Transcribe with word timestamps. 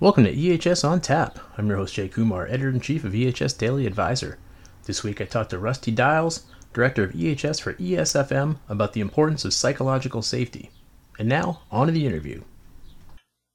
Welcome 0.00 0.22
to 0.26 0.32
EHS 0.32 0.88
on 0.88 1.00
Tap. 1.00 1.40
I'm 1.56 1.66
your 1.66 1.78
host 1.78 1.94
Jay 1.94 2.06
Kumar, 2.06 2.46
editor 2.46 2.68
in 2.68 2.78
chief 2.78 3.02
of 3.02 3.14
EHS 3.14 3.58
Daily 3.58 3.84
Advisor. 3.84 4.38
This 4.84 5.02
week 5.02 5.20
I 5.20 5.24
talked 5.24 5.50
to 5.50 5.58
Rusti 5.58 5.92
Dyals, 5.92 6.42
director 6.72 7.02
of 7.02 7.14
EHS 7.14 7.60
for 7.60 7.74
ESFM, 7.74 8.58
about 8.68 8.92
the 8.92 9.00
importance 9.00 9.44
of 9.44 9.52
psychological 9.52 10.22
safety. 10.22 10.70
And 11.18 11.28
now, 11.28 11.62
on 11.72 11.88
to 11.88 11.92
the 11.92 12.06
interview. 12.06 12.42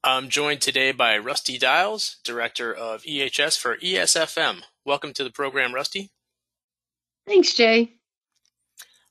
I'm 0.03 0.27
joined 0.27 0.59
today 0.59 0.91
by 0.91 1.17
Rusti 1.17 1.57
Dyals, 1.57 2.21
director 2.25 2.73
of 2.73 3.03
EHS 3.03 3.57
for 3.57 3.77
ESFM. 3.77 4.63
Welcome 4.85 5.13
to 5.13 5.23
the 5.23 5.31
program, 5.31 5.71
Rusti. 5.71 6.09
Thanks, 7.25 7.53
Jay. 7.53 7.93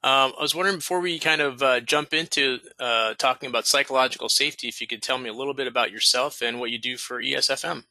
Um, 0.04 0.32
I 0.36 0.42
was 0.42 0.54
wondering 0.54 0.78
before 0.78 0.98
we 0.98 1.20
kind 1.20 1.40
of 1.40 1.62
uh, 1.62 1.80
jump 1.80 2.12
into 2.12 2.58
uh, 2.80 3.14
talking 3.14 3.48
about 3.48 3.68
psychological 3.68 4.28
safety, 4.28 4.66
if 4.66 4.80
you 4.80 4.88
could 4.88 5.02
tell 5.02 5.16
me 5.16 5.28
a 5.28 5.32
little 5.32 5.54
bit 5.54 5.68
about 5.68 5.92
yourself 5.92 6.42
and 6.42 6.58
what 6.58 6.72
you 6.72 6.78
do 6.78 6.96
for 6.96 7.22
ESFM. 7.22 7.84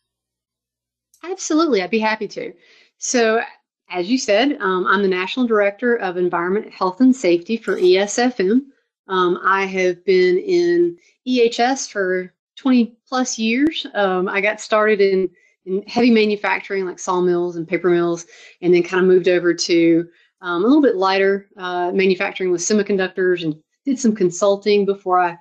Absolutely, 1.24 1.82
I'd 1.82 1.90
be 1.90 2.00
happy 2.00 2.28
to. 2.30 2.54
So, 2.98 3.42
as 3.90 4.10
you 4.10 4.18
said, 4.18 4.58
um, 4.60 4.86
I'm 4.88 5.02
the 5.02 5.08
National 5.08 5.48
Director 5.48 5.96
of 5.96 6.18
Environment, 6.18 6.70
Health, 6.70 7.00
and 7.00 7.16
Safety 7.16 7.56
for 7.56 7.78
ESFM. 7.78 8.62
Um, 9.08 9.40
I 9.44 9.66
have 9.66 10.04
been 10.04 10.38
in 10.38 10.98
EHS 11.26 11.90
for 11.90 12.34
20 12.58 12.98
plus 13.08 13.40
years. 13.40 13.86
Um, 13.94 14.28
I 14.28 14.42
got 14.42 14.60
started 14.60 15.00
in, 15.00 15.30
in 15.66 15.82
heavy 15.84 16.12
manufacturing 16.12 16.86
like 16.86 17.00
sawmills 17.00 17.56
and 17.56 17.68
paper 17.68 17.90
mills, 17.90 18.26
and 18.62 18.74
then 18.74 18.84
kind 18.84 19.02
of 19.02 19.08
moved 19.08 19.30
over 19.30 19.54
to 19.54 20.10
um, 20.42 20.64
a 20.64 20.68
little 20.68 20.82
bit 20.82 20.96
lighter 20.96 21.48
uh, 21.58 21.92
manufacturing 21.92 22.52
with 22.52 22.62
semiconductors 22.62 23.44
and 23.44 23.56
did 23.86 24.00
some 24.00 24.16
consulting 24.16 24.86
before 24.86 25.20
I 25.20 25.38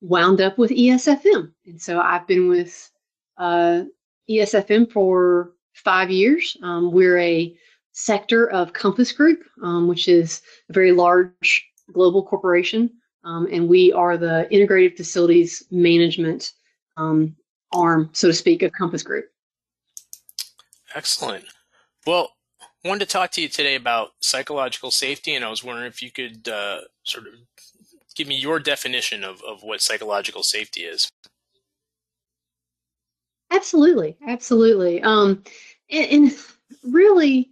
wound 0.00 0.40
up 0.40 0.58
with 0.58 0.70
ESFM. 0.70 1.52
And 1.66 1.80
so 1.80 2.00
I've 2.00 2.26
been 2.26 2.48
with 2.48 2.90
uh, 3.38 3.84
ESFM 4.28 4.90
for 4.90 5.52
five 5.72 6.10
years. 6.10 6.56
Um, 6.62 6.92
we're 6.92 7.18
a 7.18 7.56
sector 7.92 8.50
of 8.50 8.72
Compass 8.72 9.12
Group, 9.12 9.44
um, 9.62 9.88
which 9.88 10.08
is 10.08 10.42
a 10.68 10.72
very 10.72 10.92
large 10.92 11.64
global 11.92 12.24
corporation. 12.24 12.90
Um, 13.24 13.48
and 13.50 13.68
we 13.68 13.92
are 13.92 14.18
the 14.18 14.50
integrated 14.52 14.96
facilities 14.96 15.64
management 15.70 16.52
um, 16.96 17.34
arm, 17.72 18.10
so 18.12 18.28
to 18.28 18.34
speak, 18.34 18.62
of 18.62 18.72
Compass 18.72 19.02
Group. 19.02 19.26
Excellent. 20.94 21.44
Well, 22.06 22.30
wanted 22.84 23.06
to 23.06 23.12
talk 23.12 23.30
to 23.32 23.40
you 23.40 23.48
today 23.48 23.76
about 23.76 24.12
psychological 24.20 24.90
safety, 24.90 25.34
and 25.34 25.44
I 25.44 25.48
was 25.48 25.64
wondering 25.64 25.86
if 25.86 26.02
you 26.02 26.10
could 26.10 26.48
uh, 26.48 26.80
sort 27.02 27.26
of 27.26 27.34
give 28.14 28.28
me 28.28 28.36
your 28.36 28.60
definition 28.60 29.24
of, 29.24 29.42
of 29.42 29.62
what 29.62 29.80
psychological 29.80 30.42
safety 30.42 30.82
is. 30.82 31.10
Absolutely, 33.50 34.16
absolutely. 34.28 35.02
Um, 35.02 35.42
and, 35.90 36.10
and 36.10 36.36
really, 36.82 37.50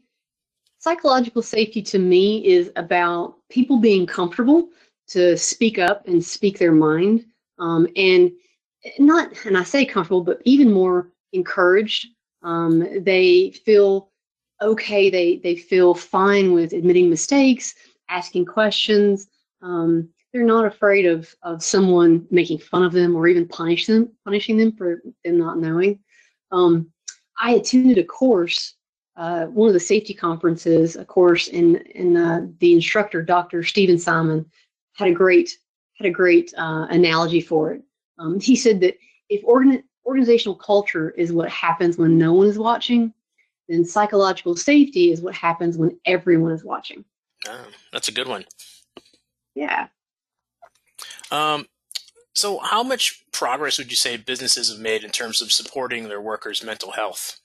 psychological 0.78 1.42
safety 1.42 1.80
to 1.80 1.98
me 1.98 2.44
is 2.44 2.70
about 2.76 3.36
people 3.48 3.78
being 3.78 4.06
comfortable 4.06 4.68
to 5.08 5.36
speak 5.36 5.78
up 5.78 6.06
and 6.06 6.24
speak 6.24 6.58
their 6.58 6.72
mind, 6.72 7.24
um, 7.58 7.86
and 7.96 8.32
not, 8.98 9.32
and 9.46 9.56
I 9.56 9.62
say 9.62 9.84
comfortable, 9.84 10.24
but 10.24 10.42
even 10.44 10.72
more 10.72 11.08
encouraged. 11.32 12.08
Um, 12.42 13.02
they 13.04 13.52
feel 13.64 14.11
okay. 14.62 15.10
They 15.10 15.36
they 15.36 15.56
feel 15.56 15.94
fine 15.94 16.52
with 16.52 16.72
admitting 16.72 17.10
mistakes, 17.10 17.74
asking 18.08 18.46
questions. 18.46 19.28
Um, 19.60 20.08
they're 20.32 20.44
not 20.44 20.64
afraid 20.64 21.06
of 21.06 21.34
of 21.42 21.62
someone 21.62 22.26
making 22.30 22.58
fun 22.58 22.84
of 22.84 22.92
them 22.92 23.14
or 23.14 23.28
even 23.28 23.46
punish 23.46 23.86
them, 23.86 24.10
punishing 24.24 24.56
them 24.56 24.72
for 24.72 25.02
them 25.24 25.38
not 25.38 25.58
knowing. 25.58 25.98
Um, 26.50 26.90
I 27.40 27.52
attended 27.52 27.98
a 27.98 28.04
course, 28.04 28.74
uh, 29.16 29.46
one 29.46 29.68
of 29.68 29.74
the 29.74 29.80
safety 29.80 30.14
conferences, 30.14 30.96
a 30.96 31.04
course, 31.04 31.48
in 31.48 31.76
in 31.94 32.16
uh, 32.16 32.46
the 32.60 32.72
instructor, 32.72 33.22
Dr. 33.22 33.62
Stephen 33.62 33.98
Simon, 33.98 34.46
had 34.94 35.08
a 35.08 35.12
great 35.12 35.58
had 35.98 36.06
a 36.06 36.10
great 36.10 36.52
uh, 36.56 36.86
analogy 36.90 37.40
for 37.40 37.72
it. 37.72 37.82
Um, 38.18 38.40
he 38.40 38.56
said 38.56 38.80
that 38.80 38.96
if 39.28 39.42
organ- 39.44 39.84
organizational 40.06 40.56
culture 40.56 41.10
is 41.10 41.32
what 41.32 41.50
happens 41.50 41.98
when 41.98 42.16
no 42.16 42.32
one 42.32 42.46
is 42.46 42.58
watching, 42.58 43.12
then 43.68 43.84
psychological 43.84 44.56
safety 44.56 45.10
is 45.12 45.20
what 45.20 45.34
happens 45.34 45.78
when 45.78 45.98
everyone 46.04 46.52
is 46.52 46.64
watching. 46.64 47.04
Oh, 47.48 47.66
that's 47.92 48.08
a 48.08 48.12
good 48.12 48.28
one. 48.28 48.44
Yeah. 49.54 49.88
Um, 51.30 51.66
so, 52.34 52.58
how 52.58 52.82
much 52.82 53.24
progress 53.32 53.78
would 53.78 53.90
you 53.90 53.96
say 53.96 54.16
businesses 54.16 54.70
have 54.70 54.80
made 54.80 55.04
in 55.04 55.10
terms 55.10 55.42
of 55.42 55.52
supporting 55.52 56.08
their 56.08 56.20
workers' 56.20 56.62
mental 56.62 56.92
health? 56.92 57.40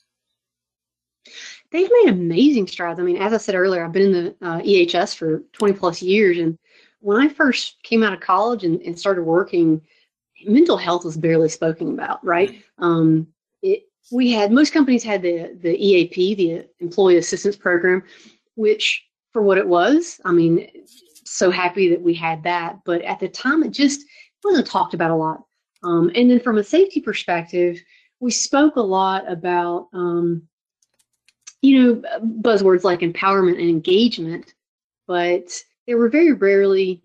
They've 1.71 1.89
made 2.03 2.13
amazing 2.13 2.67
strides. 2.67 2.99
I 2.99 3.03
mean, 3.03 3.17
as 3.17 3.33
I 3.33 3.37
said 3.37 3.55
earlier, 3.55 3.83
I've 3.83 3.91
been 3.91 4.15
in 4.15 4.35
the 4.39 4.47
uh, 4.47 4.59
EHS 4.61 5.15
for 5.15 5.43
20 5.51 5.73
plus 5.73 6.01
years. 6.01 6.37
And 6.37 6.57
when 7.01 7.17
I 7.17 7.27
first 7.27 7.81
came 7.83 8.03
out 8.03 8.13
of 8.13 8.21
college 8.21 8.63
and, 8.63 8.81
and 8.81 8.97
started 8.97 9.23
working, 9.23 9.81
mental 10.45 10.77
health 10.77 11.03
was 11.03 11.17
barely 11.17 11.49
spoken 11.49 11.89
about, 11.93 12.23
right? 12.25 12.51
Mm-hmm. 12.51 12.83
Um, 12.83 13.27
we 14.11 14.31
had 14.31 14.51
most 14.51 14.73
companies 14.73 15.03
had 15.03 15.21
the 15.21 15.57
the 15.61 15.75
EAP, 15.75 16.35
the 16.35 16.65
Employee 16.79 17.17
Assistance 17.17 17.55
Program, 17.55 18.03
which 18.55 19.03
for 19.33 19.41
what 19.41 19.57
it 19.57 19.67
was, 19.67 20.19
I 20.25 20.31
mean, 20.31 20.67
so 21.25 21.51
happy 21.51 21.89
that 21.89 22.01
we 22.01 22.13
had 22.13 22.43
that. 22.43 22.79
But 22.85 23.01
at 23.03 23.19
the 23.19 23.27
time, 23.27 23.63
it 23.63 23.71
just 23.71 24.01
wasn't 24.43 24.67
talked 24.67 24.93
about 24.93 25.11
a 25.11 25.15
lot. 25.15 25.43
Um, 25.83 26.11
and 26.15 26.31
then 26.31 26.39
from 26.39 26.57
a 26.57 26.63
safety 26.63 27.01
perspective, 27.01 27.79
we 28.19 28.31
spoke 28.31 28.77
a 28.77 28.81
lot 28.81 29.29
about, 29.31 29.89
um, 29.93 30.47
you 31.61 32.01
know, 32.01 32.19
buzzwords 32.41 32.83
like 32.83 33.01
empowerment 33.01 33.59
and 33.59 33.69
engagement, 33.69 34.53
but 35.07 35.51
there 35.85 35.97
were 35.97 36.09
very 36.09 36.33
rarely 36.33 37.03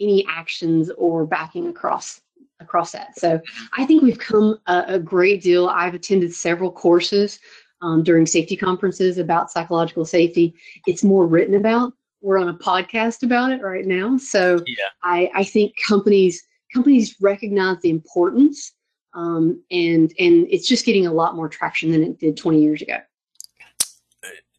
any 0.00 0.26
actions 0.28 0.90
or 0.90 1.26
backing 1.26 1.68
across 1.68 2.20
across 2.68 2.92
that. 2.92 3.18
So 3.18 3.40
I 3.72 3.86
think 3.86 4.02
we've 4.02 4.18
come 4.18 4.58
a, 4.66 4.84
a 4.88 4.98
great 4.98 5.42
deal. 5.42 5.68
I've 5.68 5.94
attended 5.94 6.34
several 6.34 6.70
courses 6.70 7.40
um, 7.80 8.02
during 8.02 8.26
safety 8.26 8.56
conferences 8.56 9.16
about 9.16 9.50
psychological 9.50 10.04
safety. 10.04 10.54
It's 10.86 11.02
more 11.02 11.26
written 11.26 11.54
about. 11.54 11.94
We're 12.20 12.38
on 12.38 12.48
a 12.48 12.54
podcast 12.54 13.22
about 13.22 13.52
it 13.52 13.62
right 13.62 13.86
now. 13.86 14.18
So 14.18 14.62
yeah. 14.66 14.84
I, 15.02 15.30
I 15.34 15.44
think 15.44 15.72
companies 15.86 16.42
companies 16.74 17.16
recognize 17.20 17.80
the 17.80 17.88
importance 17.88 18.72
um, 19.14 19.62
and 19.70 20.12
and 20.18 20.46
it's 20.50 20.68
just 20.68 20.84
getting 20.84 21.06
a 21.06 21.12
lot 21.12 21.34
more 21.34 21.48
traction 21.48 21.92
than 21.92 22.02
it 22.02 22.18
did 22.18 22.36
20 22.36 22.60
years 22.60 22.82
ago. 22.82 22.98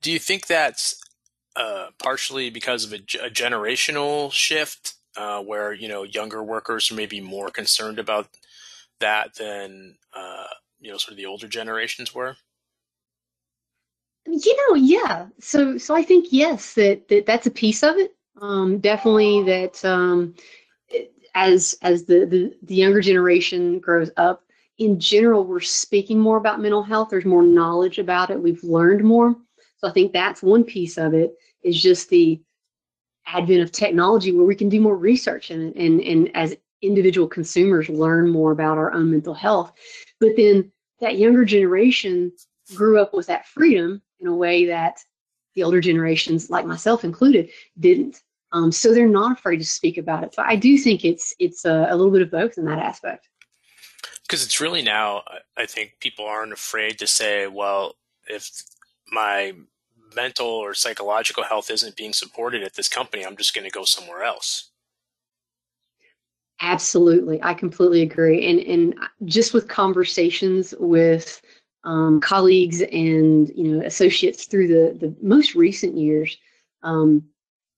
Do 0.01 0.11
you 0.11 0.19
think 0.19 0.47
that's 0.47 0.99
uh, 1.55 1.87
partially 2.01 2.49
because 2.49 2.85
of 2.85 2.93
a, 2.93 2.97
a 3.23 3.29
generational 3.29 4.31
shift 4.31 4.95
uh, 5.17 5.41
where 5.41 5.73
you 5.73 5.87
know 5.87 6.03
younger 6.03 6.43
workers 6.43 6.91
are 6.91 6.95
maybe 6.95 7.21
more 7.21 7.49
concerned 7.49 7.99
about 7.99 8.27
that 8.99 9.35
than 9.35 9.95
uh, 10.13 10.47
you 10.79 10.91
know 10.91 10.97
sort 10.97 11.11
of 11.11 11.17
the 11.17 11.25
older 11.25 11.47
generations 11.47 12.13
were? 12.13 12.35
You 14.25 14.69
know, 14.69 14.75
yeah. 14.75 15.27
So, 15.39 15.77
so 15.77 15.95
I 15.95 16.03
think 16.03 16.27
yes, 16.29 16.73
that, 16.75 17.07
that 17.07 17.25
that's 17.25 17.47
a 17.47 17.51
piece 17.51 17.83
of 17.83 17.95
it. 17.97 18.15
Um, 18.41 18.79
definitely 18.79 19.43
that 19.43 19.83
um, 19.83 20.35
as 21.35 21.75
as 21.81 22.05
the, 22.05 22.25
the 22.25 22.55
the 22.63 22.75
younger 22.75 23.01
generation 23.01 23.79
grows 23.79 24.11
up, 24.17 24.43
in 24.77 24.99
general, 24.99 25.45
we're 25.45 25.59
speaking 25.59 26.19
more 26.19 26.37
about 26.37 26.61
mental 26.61 26.83
health. 26.83 27.09
There's 27.09 27.25
more 27.25 27.43
knowledge 27.43 27.99
about 27.99 28.29
it. 28.29 28.41
We've 28.41 28.63
learned 28.63 29.03
more. 29.03 29.35
So 29.77 29.87
I 29.87 29.91
think 29.91 30.13
that's 30.13 30.43
one 30.43 30.63
piece 30.63 30.97
of 30.97 31.13
it. 31.13 31.33
Is 31.63 31.81
just 31.81 32.09
the 32.09 32.41
advent 33.33 33.61
of 33.61 33.71
technology 33.71 34.31
where 34.31 34.45
we 34.45 34.55
can 34.55 34.69
do 34.69 34.81
more 34.81 34.97
research 34.97 35.51
and, 35.51 35.75
and, 35.75 36.01
and 36.01 36.35
as 36.35 36.55
individual 36.81 37.27
consumers 37.27 37.89
learn 37.89 38.29
more 38.29 38.51
about 38.51 38.77
our 38.77 38.93
own 38.93 39.11
mental 39.11 39.33
health. 39.33 39.71
But 40.19 40.31
then 40.37 40.71
that 40.99 41.17
younger 41.17 41.45
generation 41.45 42.31
grew 42.75 42.99
up 42.99 43.13
with 43.13 43.27
that 43.27 43.47
freedom 43.47 44.01
in 44.19 44.27
a 44.27 44.35
way 44.35 44.65
that 44.65 44.99
the 45.55 45.63
older 45.63 45.81
generations, 45.81 46.49
like 46.49 46.65
myself 46.65 47.03
included, 47.03 47.49
didn't. 47.79 48.21
Um, 48.51 48.71
so 48.71 48.93
they're 48.93 49.07
not 49.07 49.37
afraid 49.37 49.57
to 49.57 49.65
speak 49.65 49.97
about 49.97 50.23
it. 50.23 50.33
So 50.33 50.43
I 50.45 50.55
do 50.55 50.77
think 50.77 51.05
it's 51.05 51.33
it's 51.39 51.65
a, 51.65 51.87
a 51.89 51.95
little 51.95 52.11
bit 52.11 52.21
of 52.21 52.31
both 52.31 52.57
in 52.57 52.65
that 52.65 52.79
aspect. 52.79 53.27
Because 54.23 54.43
it's 54.43 54.61
really 54.61 54.81
now, 54.81 55.23
I 55.57 55.65
think 55.65 55.93
people 55.99 56.25
aren't 56.25 56.53
afraid 56.53 56.99
to 56.99 57.07
say, 57.07 57.47
well, 57.47 57.95
if 58.27 58.49
my 59.11 59.53
mental 60.15 60.47
or 60.47 60.73
psychological 60.73 61.43
health 61.43 61.69
isn't 61.69 61.95
being 61.95 62.13
supported 62.13 62.63
at 62.63 62.75
this 62.75 62.87
company, 62.87 63.25
I'm 63.25 63.37
just 63.37 63.53
going 63.53 63.65
to 63.65 63.71
go 63.71 63.83
somewhere 63.83 64.23
else. 64.23 64.71
Absolutely, 66.61 67.41
I 67.41 67.53
completely 67.53 68.01
agree. 68.01 68.45
And 68.45 68.59
and 68.59 68.95
just 69.25 69.53
with 69.53 69.69
conversations 69.69 70.73
with 70.77 71.41
um, 71.85 72.19
colleagues 72.19 72.81
and 72.81 73.49
you 73.55 73.63
know 73.71 73.85
associates 73.85 74.45
through 74.45 74.67
the 74.67 74.97
the 74.99 75.15
most 75.21 75.55
recent 75.55 75.95
years, 75.95 76.37
um, 76.83 77.23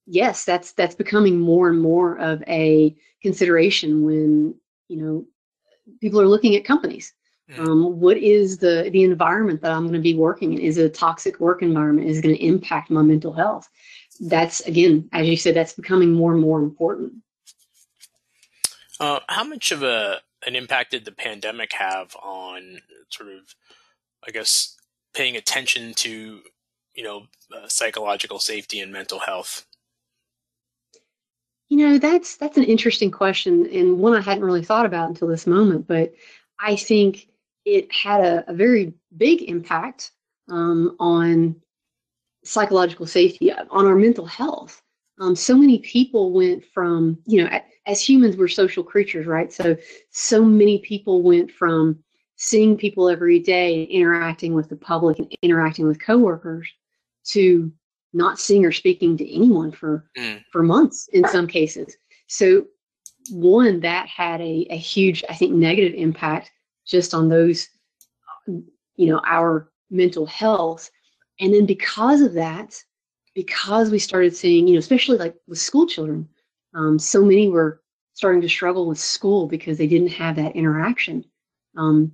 yes, 0.08 0.46
that's 0.46 0.74
that's 0.74 0.96
becoming 0.96 1.40
more 1.40 1.70
and 1.70 1.80
more 1.80 2.18
of 2.18 2.44
a 2.48 2.96
consideration 3.22 4.04
when 4.04 4.56
you 4.88 4.98
know 4.98 5.26
people 6.00 6.20
are 6.20 6.28
looking 6.28 6.56
at 6.56 6.66
companies. 6.66 7.14
Um, 7.58 8.00
what 8.00 8.18
is 8.18 8.58
the 8.60 8.90
the 8.92 9.04
environment 9.04 9.62
that 9.62 9.72
I'm 9.72 9.84
going 9.84 9.94
to 9.94 10.00
be 10.00 10.16
working 10.16 10.54
in? 10.54 10.60
Is 10.60 10.78
it 10.78 10.86
a 10.86 10.90
toxic 10.90 11.40
work 11.40 11.62
environment? 11.62 12.08
Is 12.08 12.18
it 12.18 12.22
going 12.22 12.36
to 12.36 12.46
impact 12.46 12.90
my 12.90 13.02
mental 13.02 13.34
health? 13.34 13.68
That's 14.20 14.62
again, 14.62 15.10
as 15.12 15.28
you 15.28 15.36
said, 15.36 15.56
that's 15.56 15.74
becoming 15.74 16.14
more 16.14 16.32
and 16.32 16.42
more 16.42 16.60
important. 16.60 17.14
Uh, 19.00 19.20
how 19.28 19.44
much 19.44 19.72
of 19.72 19.84
a 19.84 20.22
an 20.46 20.56
impact 20.56 20.92
did 20.92 21.06
the 21.06 21.12
pandemic 21.12 21.74
have 21.74 22.16
on 22.16 22.80
sort 23.10 23.30
of, 23.30 23.56
I 24.28 24.32
guess, 24.32 24.78
paying 25.14 25.36
attention 25.36 25.94
to, 25.96 26.42
you 26.96 27.04
know, 27.04 27.24
uh, 27.56 27.68
psychological 27.68 28.40
safety 28.40 28.80
and 28.80 28.94
mental 28.94 29.20
health? 29.20 29.66
You 31.70 31.78
know, 31.78 31.98
that's 32.00 32.38
that's 32.38 32.58
an 32.58 32.64
interesting 32.64 33.12
question 33.12 33.66
and 33.68 34.00
one 34.00 34.14
I 34.14 34.22
hadn't 34.22 34.44
really 34.44 34.64
thought 34.64 34.86
about 34.86 35.10
until 35.10 35.28
this 35.28 35.48
moment. 35.48 35.88
But 35.88 36.14
I 36.60 36.76
think 36.76 37.28
it 37.66 37.92
had 37.92 38.22
a, 38.22 38.50
a 38.50 38.54
very 38.54 38.94
big 39.18 39.44
impact 39.44 40.12
um, 40.50 40.96
on 41.00 41.56
psychological 42.44 43.06
safety, 43.06 43.52
on 43.52 43.86
our 43.86 43.96
mental 43.96 44.26
health. 44.26 44.82
Um, 45.20 45.36
so 45.36 45.56
many 45.56 45.80
people 45.80 46.32
went 46.32 46.66
from, 46.74 47.20
you 47.26 47.44
know, 47.44 47.60
as 47.86 48.08
humans, 48.08 48.38
we're 48.38 48.48
social 48.48 48.84
creatures, 48.84 49.28
right? 49.28 49.52
So, 49.52 49.78
so 50.10 50.44
many 50.44 50.80
people 50.80 51.22
went 51.22 51.52
from 51.52 52.04
seeing 52.38 52.76
people 52.76 53.10
every 53.10 53.40
day, 53.40 53.84
interacting 53.84 54.54
with 54.54 54.70
the 54.70 54.76
public 54.76 55.20
and 55.20 55.32
interacting 55.44 55.88
with 55.88 56.02
coworkers, 56.02 56.68
to 57.24 57.72
not 58.14 58.40
seeing 58.40 58.66
or 58.66 58.72
speaking 58.72 59.16
to 59.18 59.36
anyone 59.36 59.72
for 59.72 60.10
mm. 60.18 60.44
for 60.52 60.64
months 60.64 61.08
in 61.14 61.28
some 61.28 61.48
cases. 61.48 61.96
So, 62.28 62.66
one 63.30 63.80
that 63.82 64.08
had 64.08 64.42
a, 64.42 64.66
a 64.72 64.78
huge, 64.78 65.24
I 65.30 65.36
think, 65.36 65.54
negative 65.54 65.94
impact 65.94 66.52
just 66.86 67.14
on 67.14 67.30
those, 67.30 67.68
you 68.48 69.08
know, 69.08 69.22
our 69.26 69.72
mental 69.90 70.26
health. 70.26 70.90
And 71.40 71.54
then 71.54 71.66
because 71.66 72.22
of 72.22 72.34
that, 72.34 72.82
because 73.34 73.90
we 73.90 74.00
started 74.00 74.36
seeing, 74.36 74.68
you 74.68 74.74
know, 74.74 74.80
especially 74.80 75.18
like 75.18 75.36
with 75.48 75.60
school 75.60 75.88
children, 75.88 76.28
um, 76.74 77.00
so 77.00 77.24
many 77.24 77.50
were 77.50 77.82
starting 78.14 78.42
to 78.42 78.50
struggle 78.50 78.88
with 78.88 79.00
school 79.00 79.48
because 79.48 79.78
they 79.78 79.88
didn't 79.88 80.10
have 80.10 80.36
that 80.36 80.56
interaction. 80.56 81.26
Um, 81.78 82.12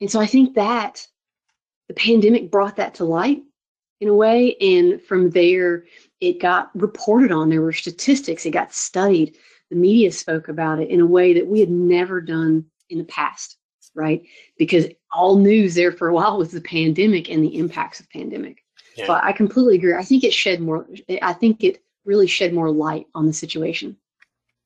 and 0.00 0.10
so 0.10 0.20
I 0.20 0.26
think 0.26 0.54
that 0.54 1.06
the 1.88 1.94
pandemic 1.94 2.50
brought 2.50 2.76
that 2.76 2.94
to 2.96 3.04
light 3.04 3.42
in 4.00 4.08
a 4.08 4.14
way. 4.14 4.56
And 4.60 5.00
from 5.02 5.30
there, 5.30 5.84
it 6.20 6.40
got 6.40 6.70
reported 6.74 7.32
on. 7.32 7.48
There 7.48 7.62
were 7.62 7.72
statistics, 7.72 8.44
it 8.44 8.50
got 8.50 8.72
studied. 8.72 9.36
The 9.70 9.76
media 9.76 10.12
spoke 10.12 10.48
about 10.48 10.80
it 10.80 10.90
in 10.90 11.00
a 11.00 11.06
way 11.06 11.32
that 11.34 11.46
we 11.46 11.60
had 11.60 11.70
never 11.70 12.20
done 12.20 12.64
in 12.88 12.98
the 12.98 13.04
past 13.04 13.56
right? 13.96 14.22
Because 14.58 14.86
all 15.12 15.38
news 15.38 15.74
there 15.74 15.90
for 15.90 16.08
a 16.08 16.14
while 16.14 16.38
was 16.38 16.52
the 16.52 16.60
pandemic 16.60 17.30
and 17.30 17.42
the 17.42 17.56
impacts 17.56 17.98
of 17.98 18.08
pandemic. 18.10 18.62
Yeah. 18.96 19.06
So 19.06 19.18
I 19.20 19.32
completely 19.32 19.76
agree. 19.76 19.94
I 19.94 20.04
think 20.04 20.22
it 20.22 20.32
shed 20.32 20.60
more. 20.60 20.86
I 21.22 21.32
think 21.32 21.64
it 21.64 21.82
really 22.04 22.26
shed 22.26 22.52
more 22.52 22.70
light 22.70 23.06
on 23.14 23.26
the 23.26 23.32
situation. 23.32 23.96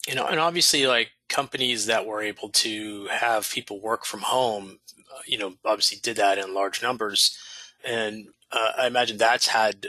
You 0.06 0.14
know, 0.14 0.26
and 0.26 0.40
obviously, 0.40 0.86
like 0.86 1.10
companies 1.28 1.86
that 1.86 2.06
were 2.06 2.22
able 2.22 2.48
to 2.48 3.06
have 3.06 3.50
people 3.50 3.80
work 3.80 4.04
from 4.04 4.20
home, 4.20 4.78
uh, 4.98 5.20
you 5.26 5.38
know, 5.38 5.54
obviously 5.64 5.98
did 6.02 6.16
that 6.16 6.38
in 6.38 6.54
large 6.54 6.82
numbers, 6.82 7.36
and 7.84 8.28
uh, 8.50 8.72
I 8.78 8.86
imagine 8.86 9.18
that's 9.18 9.46
had 9.46 9.86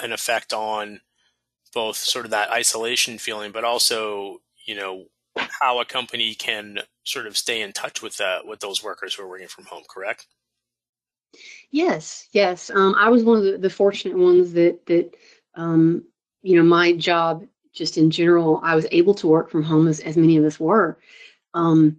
an 0.00 0.12
effect 0.12 0.52
on 0.52 1.00
both 1.72 1.96
sort 1.96 2.24
of 2.24 2.30
that 2.30 2.50
isolation 2.50 3.18
feeling, 3.18 3.52
but 3.52 3.64
also, 3.64 4.38
you 4.66 4.74
know, 4.74 5.06
how 5.60 5.80
a 5.80 5.84
company 5.84 6.34
can 6.34 6.78
sort 7.04 7.26
of 7.26 7.36
stay 7.36 7.62
in 7.62 7.72
touch 7.72 8.02
with 8.02 8.20
uh, 8.20 8.40
with 8.44 8.60
those 8.60 8.82
workers 8.82 9.14
who 9.14 9.22
are 9.22 9.28
working 9.28 9.48
from 9.48 9.64
home. 9.64 9.82
Correct? 9.88 10.26
Yes, 11.70 12.28
yes. 12.32 12.70
Um, 12.70 12.94
I 12.96 13.08
was 13.08 13.24
one 13.24 13.38
of 13.38 13.44
the, 13.44 13.58
the, 13.58 13.70
fortunate 13.70 14.16
ones 14.16 14.52
that 14.54 14.84
that 14.86 15.14
um, 15.54 16.04
you 16.42 16.56
know 16.56 16.62
my 16.62 16.92
job 16.92 17.44
just 17.74 17.98
in 17.98 18.10
general. 18.10 18.60
I 18.62 18.74
was 18.74 18.86
able 18.90 19.14
to 19.14 19.26
work 19.26 19.50
from 19.50 19.62
home 19.62 19.88
as 19.88 20.00
as 20.00 20.16
many 20.16 20.36
of 20.36 20.44
us 20.44 20.58
were, 20.58 20.98
um, 21.54 21.98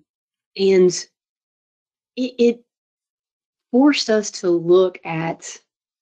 and 0.58 0.92
it, 2.16 2.34
it 2.38 2.64
forced 3.72 4.10
us 4.10 4.32
to 4.32 4.50
look 4.50 5.00
at 5.06 5.58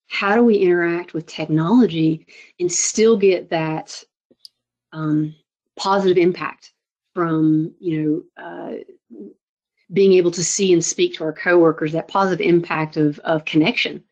how 0.07 0.35
do 0.35 0.43
we 0.43 0.55
interact 0.55 1.13
with 1.13 1.25
technology 1.25 2.25
and 2.59 2.71
still 2.71 3.17
get 3.17 3.49
that 3.49 4.03
um, 4.93 5.35
positive 5.75 6.17
impact 6.17 6.71
from 7.17 7.73
you 7.79 8.23
know 8.37 8.43
uh, 8.43 8.73
being 9.91 10.13
able 10.13 10.29
to 10.29 10.43
see 10.43 10.71
and 10.71 10.85
speak 10.85 11.15
to 11.15 11.23
our 11.23 11.33
coworkers 11.33 11.91
that 11.93 12.07
positive 12.07 12.45
impact 12.45 12.95
of 12.95 13.17
of 13.19 13.43
connection. 13.43 14.03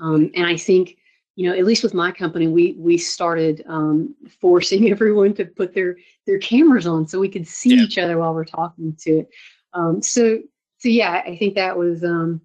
Um, 0.00 0.30
and 0.36 0.46
i 0.46 0.56
think 0.56 0.96
you 1.34 1.48
know 1.48 1.58
at 1.58 1.64
least 1.64 1.82
with 1.82 1.94
my 1.94 2.12
company 2.12 2.46
we 2.46 2.76
we 2.78 2.96
started 2.96 3.64
um, 3.66 4.14
forcing 4.40 4.88
everyone 4.94 5.34
to 5.34 5.46
put 5.46 5.74
their 5.74 5.96
their 6.26 6.38
cameras 6.38 6.86
on 6.86 7.08
so 7.08 7.18
we 7.18 7.28
could 7.28 7.48
see 7.48 7.74
yeah. 7.74 7.82
each 7.82 7.98
other 7.98 8.18
while 8.18 8.34
we're 8.34 8.44
talking 8.44 8.94
to 9.00 9.18
it. 9.18 9.28
Um, 9.72 10.00
so 10.00 10.38
so 10.78 10.88
yeah 10.88 11.22
i 11.26 11.36
think 11.36 11.56
that 11.56 11.76
was 11.76 12.04
um, 12.04 12.40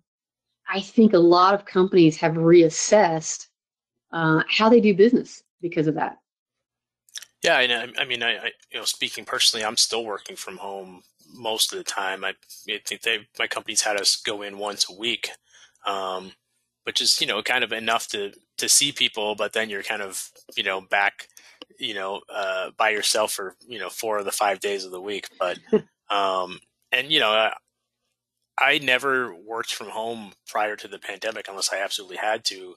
i 0.67 0.79
think 0.79 1.13
a 1.13 1.19
lot 1.19 1.53
of 1.53 1.65
companies 1.65 2.17
have 2.17 2.33
reassessed 2.33 3.45
uh, 4.11 4.41
how 4.49 4.69
they 4.69 4.81
do 4.81 4.95
business 4.95 5.43
because 5.61 5.85
of 5.85 5.93
that 5.93 6.17
yeah, 7.43 7.57
I, 7.57 7.87
I 8.01 8.05
mean, 8.05 8.23
I, 8.23 8.31
I, 8.37 8.51
you 8.71 8.79
know, 8.79 8.85
speaking 8.85 9.25
personally, 9.25 9.65
I'm 9.65 9.77
still 9.77 10.03
working 10.03 10.35
from 10.35 10.57
home 10.57 11.03
most 11.33 11.71
of 11.71 11.77
the 11.77 11.83
time. 11.83 12.23
I, 12.23 12.33
I 12.69 12.79
think 12.85 13.01
they, 13.01 13.27
my 13.37 13.47
company's 13.47 13.81
had 13.81 13.99
us 13.99 14.15
go 14.17 14.41
in 14.41 14.57
once 14.57 14.89
a 14.89 14.93
week, 14.93 15.29
um, 15.85 16.33
which 16.83 17.01
is 17.01 17.21
you 17.21 17.27
know 17.27 17.41
kind 17.41 17.63
of 17.63 17.71
enough 17.71 18.07
to 18.09 18.33
to 18.57 18.67
see 18.67 18.91
people, 18.91 19.35
but 19.35 19.53
then 19.53 19.69
you're 19.69 19.83
kind 19.83 20.01
of 20.01 20.29
you 20.57 20.63
know 20.63 20.81
back, 20.81 21.27
you 21.79 21.93
know, 21.93 22.21
uh, 22.33 22.71
by 22.77 22.89
yourself 22.89 23.31
for 23.33 23.55
you 23.67 23.79
know 23.79 23.89
four 23.89 24.17
of 24.17 24.25
the 24.25 24.31
five 24.31 24.59
days 24.59 24.83
of 24.83 24.91
the 24.91 25.01
week. 25.01 25.27
But 25.39 25.59
um, 26.09 26.59
and 26.91 27.11
you 27.11 27.19
know, 27.21 27.29
I, 27.29 27.53
I 28.57 28.79
never 28.79 29.33
worked 29.33 29.73
from 29.73 29.87
home 29.87 30.33
prior 30.47 30.75
to 30.75 30.87
the 30.87 30.99
pandemic 30.99 31.47
unless 31.47 31.71
I 31.71 31.81
absolutely 31.81 32.17
had 32.17 32.43
to. 32.45 32.75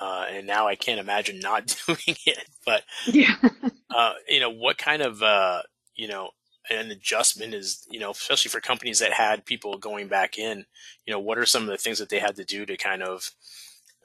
Uh, 0.00 0.26
and 0.30 0.46
now 0.46 0.68
I 0.68 0.76
can't 0.76 1.00
imagine 1.00 1.40
not 1.40 1.74
doing 1.86 2.16
it. 2.26 2.44
But 2.64 2.84
yeah, 3.06 3.36
uh, 3.94 4.14
you 4.28 4.40
know, 4.40 4.50
what 4.50 4.78
kind 4.78 5.02
of 5.02 5.22
uh, 5.22 5.62
you 5.94 6.08
know 6.08 6.30
an 6.70 6.90
adjustment 6.90 7.54
is 7.54 7.86
you 7.90 7.98
know, 8.00 8.10
especially 8.10 8.50
for 8.50 8.60
companies 8.60 8.98
that 9.00 9.12
had 9.12 9.44
people 9.44 9.78
going 9.78 10.08
back 10.08 10.38
in. 10.38 10.64
You 11.06 11.12
know, 11.12 11.20
what 11.20 11.38
are 11.38 11.46
some 11.46 11.62
of 11.62 11.68
the 11.68 11.76
things 11.78 11.98
that 11.98 12.08
they 12.08 12.18
had 12.18 12.36
to 12.36 12.44
do 12.44 12.66
to 12.66 12.76
kind 12.76 13.02
of, 13.02 13.30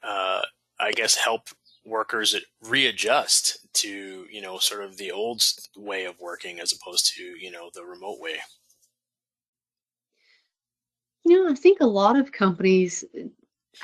uh, 0.03 0.41
I 0.79 0.91
guess, 0.91 1.15
help 1.15 1.49
workers 1.85 2.35
readjust 2.61 3.59
to 3.73 4.25
you 4.31 4.41
know 4.41 4.57
sort 4.57 4.83
of 4.83 4.97
the 4.97 5.11
old 5.11 5.43
way 5.75 6.05
of 6.05 6.19
working 6.19 6.59
as 6.59 6.71
opposed 6.73 7.13
to 7.15 7.23
you 7.23 7.51
know 7.51 7.69
the 7.73 7.83
remote 7.83 8.19
way. 8.19 8.37
You 11.25 11.41
know, 11.41 11.51
I 11.51 11.55
think 11.55 11.79
a 11.79 11.85
lot 11.85 12.17
of 12.17 12.31
companies 12.31 13.05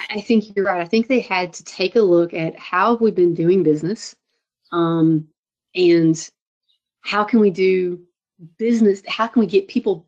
I 0.09 0.21
think 0.21 0.55
you're 0.55 0.65
right. 0.65 0.81
I 0.81 0.85
think 0.85 1.07
they 1.07 1.19
had 1.19 1.53
to 1.53 1.63
take 1.63 1.95
a 1.95 2.01
look 2.01 2.33
at 2.33 2.57
how 2.57 2.91
we've 2.93 3.01
we 3.01 3.11
been 3.11 3.33
doing 3.33 3.63
business, 3.63 4.15
um, 4.71 5.27
and 5.75 6.29
how 7.01 7.23
can 7.23 7.39
we 7.39 7.49
do 7.49 7.99
business? 8.57 9.01
How 9.07 9.27
can 9.27 9.39
we 9.39 9.47
get 9.47 9.67
people 9.67 10.07